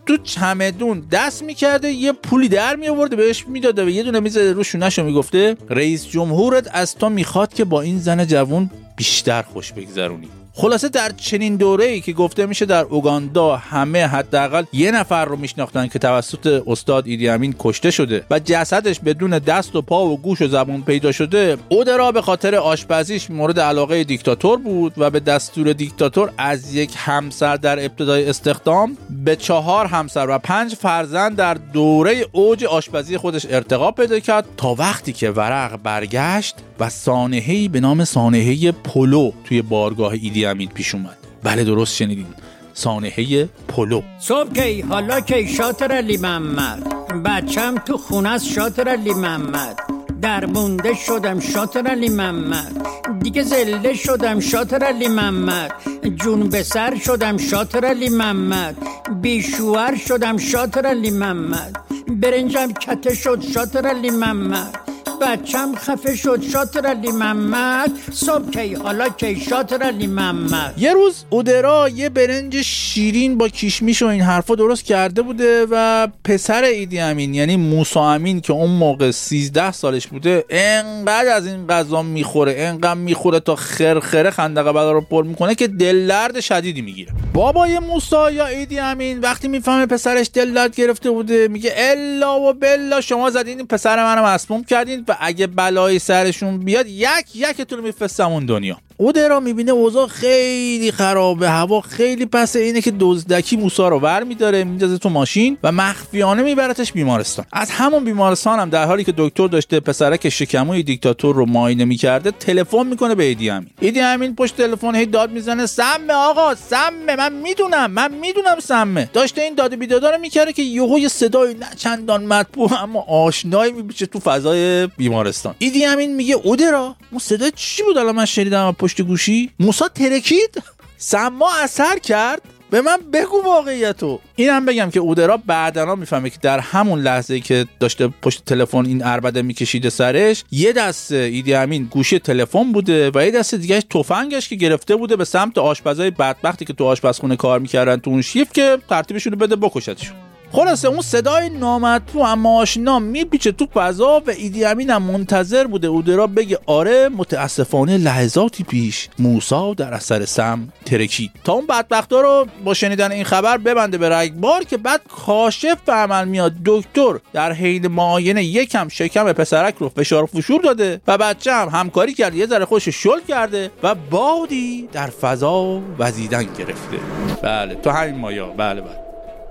تو 0.06 0.18
چمدون 0.24 1.04
دست 1.12 1.44
می‌کرده 1.44 1.92
یه 1.92 2.12
پولی 2.12 2.48
در 2.48 2.76
میآورده 2.76 3.16
بهش 3.16 3.48
می‌داده 3.48 3.86
و 3.86 3.90
یه 3.90 4.04
دونه 4.04 4.20
میزه 4.20 4.54
رو 4.54 4.64
شونش 4.64 5.00
می‌گفته 5.00 5.58
رئیس 5.70 6.08
جمهورت 6.08 6.70
از 6.74 6.96
تو 6.96 7.10
می‌خواد 7.10 7.54
که 7.54 7.66
با 7.66 7.82
این 7.82 8.00
زن 8.00 8.26
جوون 8.26 8.70
بیشتر 8.96 9.42
خوش 9.42 9.74
بگذرونی. 9.74 10.30
خلاصه 10.58 10.90
در 10.90 11.12
چنین 11.18 11.56
دوره 11.56 11.86
ای 11.86 12.02
که 12.02 12.14
گفته 12.14 12.46
میشه 12.46 12.66
در 12.66 12.84
اوگاندا 12.84 13.56
همه 13.56 14.08
حداقل 14.08 14.64
یه 14.74 14.92
نفر 14.92 15.26
رو 15.26 15.36
میشناختن 15.36 15.88
که 15.88 16.00
توسط 16.00 16.64
استاد 16.68 17.08
ایدی 17.08 17.30
امین 17.30 17.56
کشته 17.60 17.92
شده 17.92 18.24
و 18.30 18.40
جسدش 18.40 19.00
بدون 19.00 19.40
دست 19.40 19.76
و 19.76 19.82
پا 19.82 20.06
و 20.06 20.18
گوش 20.18 20.42
و 20.42 20.48
زبون 20.48 20.82
پیدا 20.82 21.12
شده 21.12 21.58
اودرا 21.70 22.12
به 22.12 22.22
خاطر 22.22 22.56
آشپزیش 22.56 23.32
مورد 23.32 23.60
علاقه 23.60 24.04
دیکتاتور 24.04 24.58
بود 24.58 24.94
و 24.98 25.10
به 25.10 25.20
دستور 25.20 25.74
دیکتاتور 25.74 26.32
از 26.38 26.76
یک 26.76 26.92
همسر 26.96 27.56
در 27.56 27.86
ابتدای 27.86 28.30
استخدام 28.30 28.98
به 29.26 29.36
چهار 29.36 29.86
همسر 29.86 30.30
و 30.30 30.38
پنج 30.38 30.76
فرزند 30.76 31.36
در 31.36 31.54
دوره 31.54 32.26
اوج 32.32 32.64
آشپزی 32.66 33.18
خودش 33.18 33.46
ارتقا 33.50 33.92
پیدا 33.92 34.20
کرد 34.20 34.46
تا 34.58 34.76
وقتی 34.76 35.14
که 35.14 35.30
ورق 35.30 35.80
برگشت 35.84 36.56
و 36.80 36.90
سانحه‌ای 36.90 37.68
به 37.68 37.80
نام 37.80 38.04
سانحه 38.04 38.72
پولو 38.72 39.32
توی 39.44 39.62
بارگاه 39.62 40.12
ایدی 40.12 40.45
امین 40.46 40.70
پیش 40.70 40.96
اومد. 40.96 41.18
بله 41.44 41.64
درست 41.64 41.96
شنیدین. 41.96 42.28
سانحه 42.74 43.50
پولو 43.68 44.02
صبح 44.20 44.54
کی؟ 44.54 44.82
حالا 44.82 45.20
کی؟ 45.20 45.48
شاطر 45.48 45.92
علی 45.92 46.18
محمد. 46.18 46.84
بچم 47.26 47.76
تو 47.76 47.98
خونه 47.98 48.30
است 48.30 48.46
شاطر 48.46 48.90
علی 48.90 49.14
محمد. 49.14 49.80
در 50.22 50.46
مونده 50.46 50.94
شدم 50.94 51.40
شاطر 51.40 51.88
علی 51.88 52.10
محمد. 52.10 52.88
دیگه 53.22 53.44
زله 53.44 53.94
شدم 53.94 54.40
شاطر 54.40 54.84
علی 54.84 55.08
محمد. 55.08 55.72
جون 56.16 56.50
به 56.50 56.64
سر 56.64 56.96
شدم 57.06 57.38
شاطر 57.38 57.86
علی 57.86 58.10
محمد. 58.10 58.78
بیشوهر 59.22 59.96
شدم 59.96 60.38
شاطر 60.38 60.86
علی 60.86 61.12
محمد. 61.12 61.78
برنجم 62.08 62.72
کته 62.72 63.16
شد 63.16 63.42
شاطر 63.54 63.88
علی 63.88 64.10
محمد. 64.10 64.80
بچم 65.22 65.76
خفه 65.76 66.16
شد 66.16 66.42
شاطر 66.52 66.86
علی 66.86 67.12
محمد. 67.12 67.92
صبح 68.12 68.50
کی 68.52 68.74
حالا 68.74 69.10
کی 69.10 69.36
شاطر 69.36 69.84
علی 69.84 70.08
محمد. 70.08 70.74
یه 70.78 70.94
روز 70.94 71.26
اودرا 71.30 71.90
یه 71.90 72.10
برنج 72.10 72.62
شیرین 72.62 73.38
با 73.38 73.48
کیشمیش 73.48 74.02
و 74.02 74.06
این 74.06 74.22
حرفا 74.22 74.56
درست 74.56 74.86
کرده 74.86 75.22
بوده 75.22 75.68
و 75.72 76.08
پسر 76.24 76.64
ایدی 76.64 77.00
امین 77.00 77.34
یعنی 77.34 77.56
موسا 77.56 78.12
امین 78.12 78.42
که 78.42 78.54
اون 78.54 78.72
موقع 78.72 79.12
13 79.12 79.72
سالش 79.72 80.08
بوده 80.08 80.46
انقدر 80.50 81.30
از 81.36 81.48
این 81.48 81.68
غذا 81.68 82.02
می‌خوره 82.02 82.56
انقدر 82.58 82.94
می‌خوره 82.94 83.40
تا 83.40 83.56
خرخره 83.56 84.30
خندقه 84.30 84.72
بلا 84.72 84.92
رو 84.92 85.02
پر 85.02 85.24
می‌کنه 85.24 85.56
که 85.56 85.68
دل 85.68 86.08
درد 86.08 86.40
شدیدی 86.40 86.82
می‌گیره. 86.82 87.12
بابای 87.34 87.80
موسا 87.80 88.32
یا 88.32 88.46
ایدی 88.46 88.80
امین 88.80 89.20
وقتی 89.20 89.48
می‌فهمه 89.48 89.86
پسرش 89.86 90.30
دل 90.34 90.54
درد 90.54 90.76
گرفته 90.76 91.12
بوده 91.12 91.48
میگه 91.48 91.74
الا 91.76 92.40
و 92.40 92.54
بلا 92.54 93.02
شما 93.02 93.30
زدین 93.30 93.68
پسر 93.68 94.04
منو 94.04 94.26
مسموم 94.26 94.64
کردین. 94.64 95.05
و 95.08 95.18
اگه 95.20 95.48
بلایی 95.48 96.00
سرشون 96.00 96.58
بیاد 96.58 96.88
یک 96.88 97.36
یکتون 97.36 97.80
میفرستم 97.80 98.32
اون 98.32 98.46
دنیا. 98.46 98.78
اودرا 98.98 99.40
می‌بینه 99.40 99.72
اوضاع 99.72 100.08
خیلی 100.08 100.92
خرابه 100.92 101.50
هوا 101.50 101.82
خیلی 101.82 102.26
پس 102.26 102.56
اینه 102.56 102.82
که 102.82 102.94
دزدکی 103.00 103.58
موسا 103.58 103.90
رو 103.90 104.00
ور 104.00 104.24
میداره 104.24 104.64
میندازه 104.64 104.98
تو 104.98 105.10
ماشین 105.10 105.58
و 105.64 105.72
مخفیانه 105.72 106.44
میبرتش 106.44 106.92
بیمارستان. 106.92 107.46
از 107.52 107.72
همون 107.72 108.04
بیمارستان 108.04 108.60
هم 108.60 108.70
در 108.70 108.86
حالی 108.86 109.04
که 109.04 109.14
دکتر 109.18 109.48
داشته 109.48 109.80
پسرک 109.80 110.30
شکموی 110.30 110.84
دیکتاتور 110.84 111.36
رو 111.36 111.46
معاینه 111.46 111.86
می‌کرده 111.86 112.32
تلفن 112.32 112.88
می‌کنه 112.88 113.16
به 113.16 113.24
ایدی 113.24 113.50
امین. 113.50 113.70
ایدی 113.82 114.00
امین 114.00 114.36
پشت 114.36 114.58
تلفن 114.58 114.96
هی 114.96 115.06
داد 115.06 115.32
می‌زنه 115.32 115.66
سمه 115.66 116.14
آقا 116.14 116.56
سمه. 116.56 117.16
من 117.16 117.34
می‌دونم 117.34 117.92
من 117.92 118.14
می‌دونم 118.14 118.60
سمه. 118.60 119.10
داشته 119.14 119.42
این 119.42 119.56
داد 119.56 119.76
بیدادا 119.76 120.10
رو 120.10 120.18
می‌کرده 120.18 120.54
که 120.54 120.62
یهو 120.62 121.00
یه 121.00 121.08
صدای 121.08 121.54
نه 121.54 121.68
چندان 121.78 122.26
مطبوع 122.26 122.84
اما 122.84 123.02
آشنایی 123.02 123.72
میپیچه 123.72 124.06
تو 124.06 124.20
فضای 124.20 124.88
بیمارستان. 124.88 125.56
ایدی 125.60 125.86
امین 125.86 126.16
میگه 126.16 126.36
اودرا 126.36 126.96
اون 127.12 127.20
صدا 127.20 127.50
چی 127.50 127.84
بود 127.84 127.98
الان 127.98 128.16
من 128.16 128.26
شنیدم؟ 128.26 128.76
پشت 128.86 129.02
گوشی؟ 129.02 129.50
موسا 129.60 129.88
ترکید؟ 129.88 130.64
سما 130.98 131.50
اثر 131.64 132.00
کرد؟ 132.00 132.42
به 132.70 132.82
من 132.82 132.98
بگو 133.14 133.42
واقعیتو. 133.46 134.20
اینم 134.36 134.66
بگم 134.66 134.90
که 134.90 135.00
اودرا 135.00 135.38
بعدنا 135.38 135.96
می‌فهمه 135.96 136.30
که 136.30 136.38
در 136.42 136.60
همون 136.60 137.00
لحظه 137.00 137.40
که 137.40 137.66
داشته 137.80 138.08
پشت 138.08 138.46
تلفن 138.46 138.86
این 138.86 139.04
اربده 139.04 139.42
میکشیده 139.42 139.90
سرش 139.90 140.44
یه 140.52 140.74
دست 140.74 141.12
ایدی 141.12 141.54
امین 141.54 141.84
گوشی 141.84 142.20
تلفن 142.20 142.72
بوده 142.72 143.12
و 143.16 143.26
یه 143.26 143.32
دست 143.32 143.56
دیگه 143.56 143.82
تفنگش 143.82 144.50
که 144.50 144.56
گرفته 144.56 144.96
بوده 144.96 145.16
به 145.16 145.26
سمت 145.26 145.58
آشپزای 145.58 146.12
بدبختی 146.12 146.66
که 146.66 146.74
تو 146.74 146.86
آشپزخونه 146.86 147.36
کار 147.36 147.60
می‌کردن 147.60 147.98
تو 147.98 148.10
اون 148.10 148.22
شیف 148.22 148.54
که 148.54 148.78
ترتیبشون 148.90 149.36
بده 149.36 149.56
بکشتشون 149.56 150.16
خلاصه 150.56 150.88
اون 150.88 151.02
صدای 151.02 151.50
نامطبوع 151.50 152.28
اما 152.28 152.62
آشنا 152.62 153.00
میپیچه 153.00 153.52
تو 153.52 153.68
فضا 153.74 154.24
و 154.28 154.30
ایدی 154.30 154.66
امین 154.66 154.90
هم 154.90 155.04
منتظر 155.04 155.68
بوده 155.68 155.88
اودرا 155.88 156.28
بگه 156.28 156.60
آره 156.66 157.10
متاسفانه 157.10 157.98
لحظاتی 157.98 158.64
پیش 158.64 159.10
موسا 159.20 159.74
در 159.74 159.94
اثر 159.94 160.26
سم 160.26 160.70
ترکید. 160.86 161.32
تا 161.44 161.54
اون 161.54 161.66
بدبختا 161.66 162.22
رو 162.22 162.48
با 162.64 162.74
شنیدن 162.74 163.12
این 163.12 163.24
خبر 163.24 163.58
ببنده 163.58 163.98
به 163.98 164.10
رگبار 164.10 164.64
که 164.64 164.78
بعد 164.78 165.02
کاشف 165.26 165.78
به 165.86 165.94
عمل 165.94 166.28
میاد 166.28 166.54
دکتر 166.66 167.20
در 167.34 167.54
حین 167.54 167.88
معاینه 167.88 168.44
یکم 168.44 168.88
شکم 168.90 169.34
پسرک 169.34 169.76
رو 169.80 169.90
فشار 169.90 170.26
فشور 170.26 170.62
داده 170.62 171.02
و 171.08 171.18
بچه 171.18 171.54
هم 171.54 171.70
همکاری 171.70 172.14
کرده 172.14 172.38
یه 172.38 172.46
ذره 172.46 172.66
خوش 172.66 172.90
شل 172.90 173.20
کرده 173.28 173.72
و 173.84 173.96
بادی 173.96 174.90
در 174.94 175.08
فضا 175.08 175.82
وزیدن 176.00 176.44
گرفته. 176.44 176.98
بله 177.44 177.76
تو 177.76 177.90
همین 177.90 178.16
مایا. 178.16 178.48
بله 178.48 178.82
بله. 178.82 179.05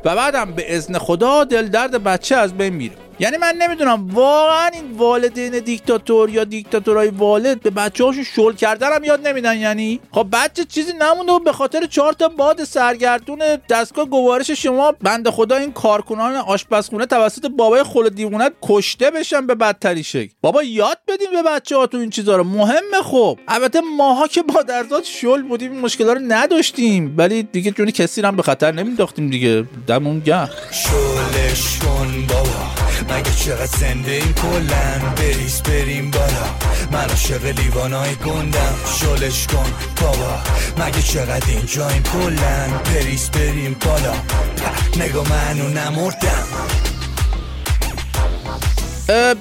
و 0.04 0.16
بعدم 0.16 0.52
به 0.52 0.76
اذن 0.76 0.98
خدا 0.98 1.44
دل 1.44 1.68
درد 1.68 2.04
بچه 2.04 2.36
از 2.36 2.54
بین 2.54 2.74
میره. 2.74 3.03
یعنی 3.18 3.36
من 3.36 3.54
نمی‌دونم 3.58 4.08
واقعا 4.10 4.66
این 4.66 4.92
والدین 4.96 5.58
دیکتاتور 5.58 6.30
یا 6.30 6.44
دیکتاتورای 6.44 7.08
والد 7.08 7.60
به 7.60 7.70
بچه 7.70 8.04
هاشون 8.04 8.24
شل 8.24 8.52
کردن 8.52 8.92
هم 8.92 9.04
یاد 9.04 9.28
نمیدن 9.28 9.58
یعنی؟ 9.58 10.00
خب 10.12 10.26
بچه 10.32 10.64
چیزی 10.64 10.92
نمونده 10.92 11.32
و 11.32 11.38
به 11.38 11.52
خاطر 11.52 11.86
چهار 11.86 12.12
تا 12.12 12.28
باد 12.28 12.64
سرگردون 12.64 13.42
دستگاه 13.68 14.04
گوارش 14.08 14.50
شما 14.50 14.92
بنده 14.92 15.30
خدا 15.30 15.56
این 15.56 15.72
کارکنان 15.72 16.34
آشپزخونه 16.34 17.06
توسط 17.06 17.46
بابای 17.46 17.82
خل 17.82 18.08
دیوونت 18.08 18.52
کشته 18.62 19.10
بشن 19.10 19.46
به 19.46 19.54
بدتری 19.54 20.02
شکل. 20.02 20.32
بابا 20.40 20.62
یاد 20.62 20.98
بدیم 21.08 21.30
به 21.32 21.42
بچه 21.42 21.76
ها 21.76 21.86
تو 21.86 21.98
این 21.98 22.10
چیزا 22.10 22.36
رو 22.36 22.44
مهمه 22.44 23.02
خب. 23.04 23.38
البته 23.48 23.80
ماها 23.96 24.26
که 24.26 24.42
با 24.42 24.62
درزاد 24.62 25.04
شل 25.04 25.42
بودیم 25.42 25.72
این 25.72 25.80
مشکل 25.80 26.04
رو 26.04 26.18
نداشتیم 26.28 27.14
ولی 27.18 27.42
دیگه 27.42 27.70
جونی 27.70 27.92
کسی 27.92 28.22
هم 28.22 28.36
به 28.36 28.42
خطر 28.42 28.72
نمینداختیم 28.72 29.30
دیگه. 29.30 29.64
دمون 29.86 30.20
گرم. 30.20 30.50
شلش 30.70 31.78
کن 31.78 32.26
بابا. 32.28 32.83
مگه 33.10 33.34
چقدر 33.36 33.66
زنده 33.66 34.10
این 34.10 34.32
کلن؟ 34.32 35.14
بریز 35.16 35.62
بریم 35.62 36.10
بالا. 36.10 36.46
من 36.92 37.08
عاشق 37.10 37.44
لیوانای 37.44 38.14
گندم. 38.14 38.74
شلش 39.00 39.46
کن 39.46 39.72
بابا. 40.00 40.38
مگه 40.78 41.02
چقدر 41.02 41.48
اینجا 41.48 41.88
این 41.88 42.02
کلن؟ 42.02 42.68
بریز 42.84 43.30
بریم 43.30 43.76
بالا. 43.86 44.14
نگاه 44.96 45.28
منو 45.28 45.68
نمردم. 45.68 46.46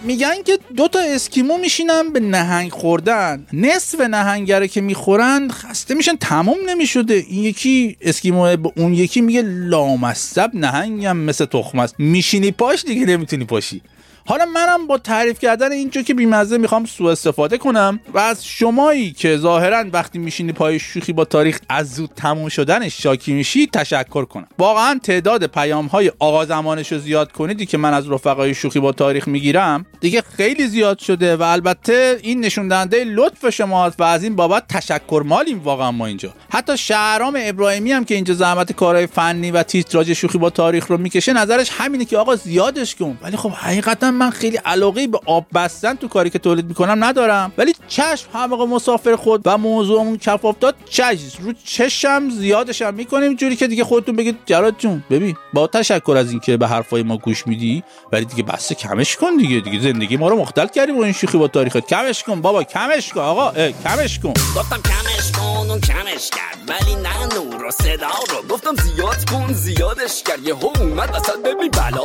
میگن 0.04 0.44
که 0.46 0.60
دو 0.78 0.88
تا 0.88 1.00
اسکیمو 1.00 1.58
میشینن 1.58 2.14
به 2.14 2.20
نهنگ 2.20 2.72
خوردن. 2.72 3.46
نصف 3.54 4.02
نهنگره 4.02 4.68
که 4.68 4.82
می‌خورن 4.82 5.50
خسته 5.52 5.96
میشن 5.96 6.16
تمام 6.16 6.58
نمی‌شده. 6.70 7.14
این 7.14 7.44
یکی 7.44 7.98
اسکیمو 8.02 8.58
به 8.58 8.72
اون 8.78 8.94
یکی 8.94 9.22
میگه 9.22 9.42
لامصب 9.42 10.52
نهنگم 10.54 11.18
مثل 11.18 11.46
تخم 11.46 11.80
است 11.80 11.96
میشینی 12.00 12.52
پاش 12.52 12.84
دیگه 12.84 13.06
نمی‌تونی 13.06 13.46
پاشی. 13.46 13.82
حالا 14.26 14.46
منم 14.46 14.88
با 14.88 14.98
تعریف 14.98 15.40
کردن 15.40 15.72
اینجا 15.72 16.02
که 16.02 16.14
بیمزه 16.14 16.58
می‌خوام 16.58 16.86
سوء 16.86 17.12
استفاده 17.12 17.58
کنم 17.58 18.00
و 18.14 18.20
از 18.20 18.46
شمایی 18.46 19.12
که 19.12 19.38
ظاهرا 19.38 19.86
وقتی 19.94 20.20
میشینی 20.20 20.52
پای 20.52 20.80
شوخی 20.80 21.14
با 21.14 21.26
تاریخ 21.26 21.60
از 21.70 21.94
زود 21.94 22.10
تموم 22.16 22.50
شدنش 22.50 23.04
شاکی 23.04 23.34
میشی 23.34 23.68
تشکر 23.68 24.26
کنم. 24.26 24.48
واقعا 24.60 25.00
تعداد 25.04 25.48
پیام 25.48 25.86
های 25.86 26.12
آقا 26.20 26.46
زمانش 26.46 26.92
رو 26.92 27.00
زیاد 27.00 27.32
کنیدی 27.32 27.66
که 27.66 27.78
من 27.78 27.94
از 27.94 28.12
رفقای 28.12 28.54
شوخی 28.54 28.80
با 28.80 28.92
تاریخ 28.92 29.28
می‌گیرم 29.28 29.86
دیگه 30.00 30.24
خیلی 30.38 30.68
زیاد 30.68 31.00
شده 31.00 31.36
و 31.36 31.42
البته 31.42 32.20
این 32.22 32.40
نشون 32.40 32.68
دهنده 32.68 33.04
لطف 33.04 33.50
شماست 33.50 34.00
و 34.00 34.04
از 34.04 34.24
این 34.24 34.36
بابت 34.36 34.68
تشکر 34.68 35.24
مالیم 35.26 35.60
واقعا 35.60 35.92
ما 35.92 36.06
اینجا. 36.06 36.34
حتی 36.50 36.78
شهرام 36.78 37.38
ابراهیمی 37.40 37.92
هم 37.92 38.06
که 38.06 38.16
اینجا 38.16 38.34
زحمت 38.34 38.72
کارهای 38.72 39.08
فنی 39.08 39.52
و 39.52 39.64
تیتراژ 39.64 40.12
شوخی 40.12 40.38
با 40.38 40.50
تاریخ 40.50 40.88
رو 40.88 40.98
می‌کشه 40.98 41.34
نظرش 41.34 41.70
همینه 41.72 42.06
که 42.06 42.18
آقا 42.18 42.36
زیادش 42.36 42.96
کن. 42.96 43.18
ولی 43.22 43.38
خب 43.38 43.50
حقیقتا 43.50 44.13
من 44.14 44.30
خیلی 44.30 44.58
علاقه 44.58 45.08
به 45.08 45.20
آب 45.26 45.46
بستن 45.56 45.96
تو 45.96 46.08
کاری 46.08 46.30
که 46.30 46.40
تولید 46.40 46.66
می‌کنم 46.66 47.04
ندارم. 47.04 47.52
ولی 47.58 47.74
چشم 47.88 48.46
موقع 48.50 48.66
مسافر 48.66 49.16
خود 49.16 49.42
و 49.46 49.58
موضوعمون 49.58 50.18
کف 50.18 50.46
افتاد 50.46 50.76
چشم. 50.90 51.44
رو 51.44 51.54
چشم 51.66 52.30
زیادش 52.30 52.82
هم 52.82 52.94
می‌کنیم 52.94 53.36
جوری 53.36 53.56
که 53.56 53.68
دیگه 53.68 53.84
خودتون 53.84 54.16
بگید 54.16 54.38
جراد 54.46 54.76
جون 54.78 55.04
ببین 55.10 55.36
با 55.54 55.68
تشکر 55.68 56.16
از 56.18 56.32
اینکه 56.32 56.58
به 56.58 56.68
حرفای 56.68 57.04
ما 57.04 57.18
گوش 57.18 57.48
میدی 57.48 57.84
ولی 58.12 58.26
دیگه 58.26 58.44
بس 58.44 58.74
کمش 58.74 59.16
کن 59.16 59.36
دیگه. 59.38 59.60
دیگه 59.60 59.80
زندگی 59.80 60.18
ما 60.18 60.28
رو 60.30 60.36
مختل 60.38 60.68
کردی 60.68 60.92
با 60.92 61.04
این 61.04 61.14
شوخی 61.14 61.38
با 61.38 61.48
تاریخت. 61.48 61.78
کمش 61.78 62.24
کن 62.24 62.42
بابا 62.42 62.64
کمش 62.64 63.14
کن 63.14 63.22
آقا. 63.22 63.52
کمش 63.84 64.20
کن. 64.20 64.34
گفتم 64.56 64.82
کمش 64.82 65.32
کن 65.32 65.70
اون 65.70 65.80
کمش 65.82 66.30
کرد. 66.30 66.58
ولی 66.68 66.96
نه 66.96 67.36
نور 67.36 67.66
و 67.66 67.72
صدا 67.72 68.08
رو. 68.30 68.48
گفتم 68.56 68.76
زیاد 68.76 69.30
کن 69.30 69.54
زیادش 69.54 70.24
کرد. 70.24 70.48
یه 70.48 70.54
اومد 70.54 71.16
اصلا 71.16 71.36
ببین 71.46 71.72
بلا 71.72 72.02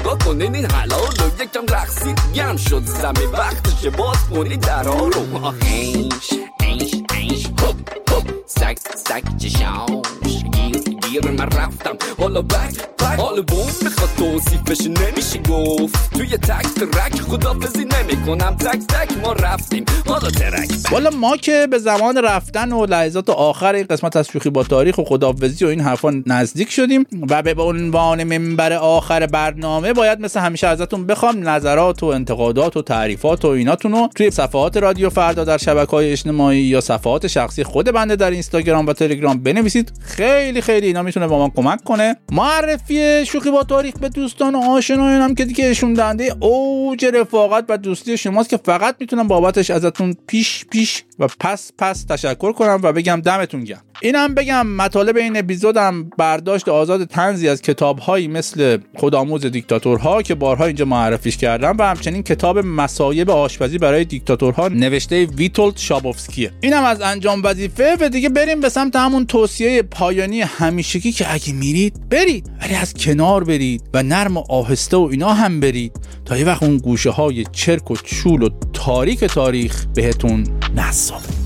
نگاه 0.00 0.18
کنین 0.18 0.54
این 0.54 0.64
حلال 0.66 1.00
و 1.00 1.42
یکم 1.42 1.66
رقصید 1.66 2.18
گم 2.34 2.56
شد 2.56 2.84
زمین 2.84 3.30
وقتشه 3.32 3.90
باز 3.90 4.16
کنی 4.30 4.56
درها 4.56 5.08
رو 5.08 5.44
آه، 5.44 5.54
ایش 5.72 6.30
ایش 6.60 6.94
ایش 7.14 7.46
هپ 7.46 8.10
هپ 8.12 8.30
سک 8.46 8.78
سک 8.96 9.36
چشاش 9.38 10.44
گیر 10.52 10.95
گیر 11.10 11.30
من 11.30 11.46
رفتم 11.46 11.96
حالا 12.18 12.42
بک 12.42 12.96
حالا 13.18 13.42
بوم 13.42 13.66
بخواد 13.86 14.10
توصیفش 14.16 14.86
نمیشه 14.86 15.38
گفت 15.38 16.10
توی 16.12 16.26
تک 16.28 16.66
ترک 16.74 17.20
خدافزی 17.20 17.84
نمی 17.84 18.26
کنم 18.26 18.56
تک 18.56 18.78
تک 18.78 19.18
ما 19.24 19.32
رفتیم 19.32 19.84
حالا 20.06 20.30
ترک. 20.30 20.70
والا 20.92 21.10
ما 21.10 21.36
که 21.36 21.68
به 21.70 21.78
زمان 21.78 22.16
رفتن 22.16 22.72
و 22.72 22.86
لحظات 22.86 23.30
آخر 23.30 23.74
این 23.74 23.86
قسمت 23.90 24.16
از 24.16 24.28
شوخی 24.28 24.50
با 24.50 24.62
تاریخ 24.62 24.98
و 24.98 25.04
خداحافظی 25.04 25.64
و 25.64 25.68
این 25.68 25.80
حرفا 25.80 26.22
نزدیک 26.26 26.70
شدیم 26.70 27.06
و 27.30 27.42
به 27.42 27.62
عنوان 27.62 28.24
منبر 28.24 28.72
آخر 28.72 29.26
برنامه 29.26 29.92
باید 29.92 30.20
مثل 30.20 30.40
همیشه 30.40 30.66
ازتون 30.66 31.06
بخوام 31.06 31.48
نظرات 31.48 32.02
و 32.02 32.06
انتقادات 32.06 32.76
و 32.76 32.82
تعریفات 32.82 33.44
و 33.44 33.48
ایناتون 33.48 33.92
رو 33.92 34.08
توی 34.14 34.30
صفحات 34.30 34.76
رادیو 34.76 35.10
فردا 35.10 35.44
در 35.44 35.58
شبکه 35.58 35.90
های 35.90 36.12
اجتماعی 36.12 36.58
یا 36.58 36.80
صفحات 36.80 37.26
شخصی 37.26 37.64
خود 37.64 37.90
بنده 37.90 38.16
در 38.16 38.30
اینستاگرام 38.30 38.86
و 38.86 38.92
تلگرام 38.92 39.42
بنویسید. 39.42 39.92
خیلی 40.00 40.60
خیلی 40.60 40.95
اینا 40.96 41.04
می‌تونه 41.06 41.26
با 41.26 41.38
ما 41.38 41.48
کمک 41.56 41.84
کنه. 41.84 42.16
معرفی 42.32 43.26
شوخی 43.26 43.50
با 43.50 43.62
تاریخ 43.62 43.94
به 43.94 44.08
دوستان 44.08 44.54
و 44.54 44.58
آشنایان 44.58 45.22
هم 45.22 45.34
که 45.34 45.44
دیگه 45.44 45.68
نشون 45.68 45.94
دهنده 45.94 46.36
اوج 46.40 47.04
رفاقت 47.04 47.64
و 47.68 47.78
دوستی 47.78 48.16
شماست 48.16 48.48
که 48.48 48.56
فقط 48.56 48.96
می‌تونم 49.00 49.28
بابتش 49.28 49.70
ازتون 49.70 50.16
پیش 50.26 50.64
پیش 50.64 51.04
و 51.18 51.28
پس 51.40 51.72
پس 51.78 52.04
تشکر 52.04 52.52
کنم 52.52 52.80
و 52.82 52.92
بگم 52.92 53.20
دمتون 53.24 53.64
گرم. 53.64 53.82
اینم 54.00 54.34
بگم 54.34 54.66
مطالب 54.66 55.16
این 55.16 55.36
اپیزودم 55.36 56.10
برداشت 56.18 56.68
آزاد 56.68 57.04
تنزی 57.04 57.48
از 57.48 57.62
کتابهایی 57.62 58.28
مثل 58.28 58.78
خودآموز 58.96 59.46
دیکتاتورها 59.46 60.22
که 60.22 60.34
بارها 60.34 60.64
اینجا 60.64 60.84
معرفیش 60.84 61.36
کردم 61.36 61.76
و 61.78 61.82
همچنین 61.82 62.22
کتاب 62.22 62.58
مسایب 62.58 63.30
آشپزی 63.30 63.78
برای 63.78 64.04
دیکتاتورها 64.04 64.68
نوشته 64.68 65.24
ویتولد 65.24 65.76
شابوفسکیه. 65.76 66.50
اینم 66.60 66.84
از 66.84 67.00
انجام 67.00 67.40
وظیفه. 67.44 67.96
و 68.00 68.08
دیگه 68.08 68.28
بریم 68.28 68.60
به 68.60 68.68
سمت 68.68 68.96
همون 68.96 69.26
توصیه 69.26 69.82
پایانی 69.82 70.40
همیشگی 70.40 71.12
که 71.12 71.34
اگه 71.34 71.52
میرید 71.52 72.08
برید. 72.08 72.50
ولی 72.62 72.74
از 72.74 72.94
کنار 72.94 73.44
برید 73.44 73.82
و 73.94 74.02
نرم 74.02 74.36
و 74.36 74.44
آهسته 74.48 74.96
و 74.96 75.08
اینا 75.10 75.32
هم 75.32 75.60
برید 75.60 75.92
تا 76.24 76.36
یه 76.36 76.44
وقت 76.44 76.62
اون 76.62 76.76
گوشه 76.76 77.10
های 77.10 77.44
چرک 77.52 77.90
و 77.90 77.96
چول 77.96 78.42
و 78.42 78.48
تاریک 78.72 79.24
تاریخ 79.24 79.86
بهتون 79.94 80.44
نصابه 80.76 81.45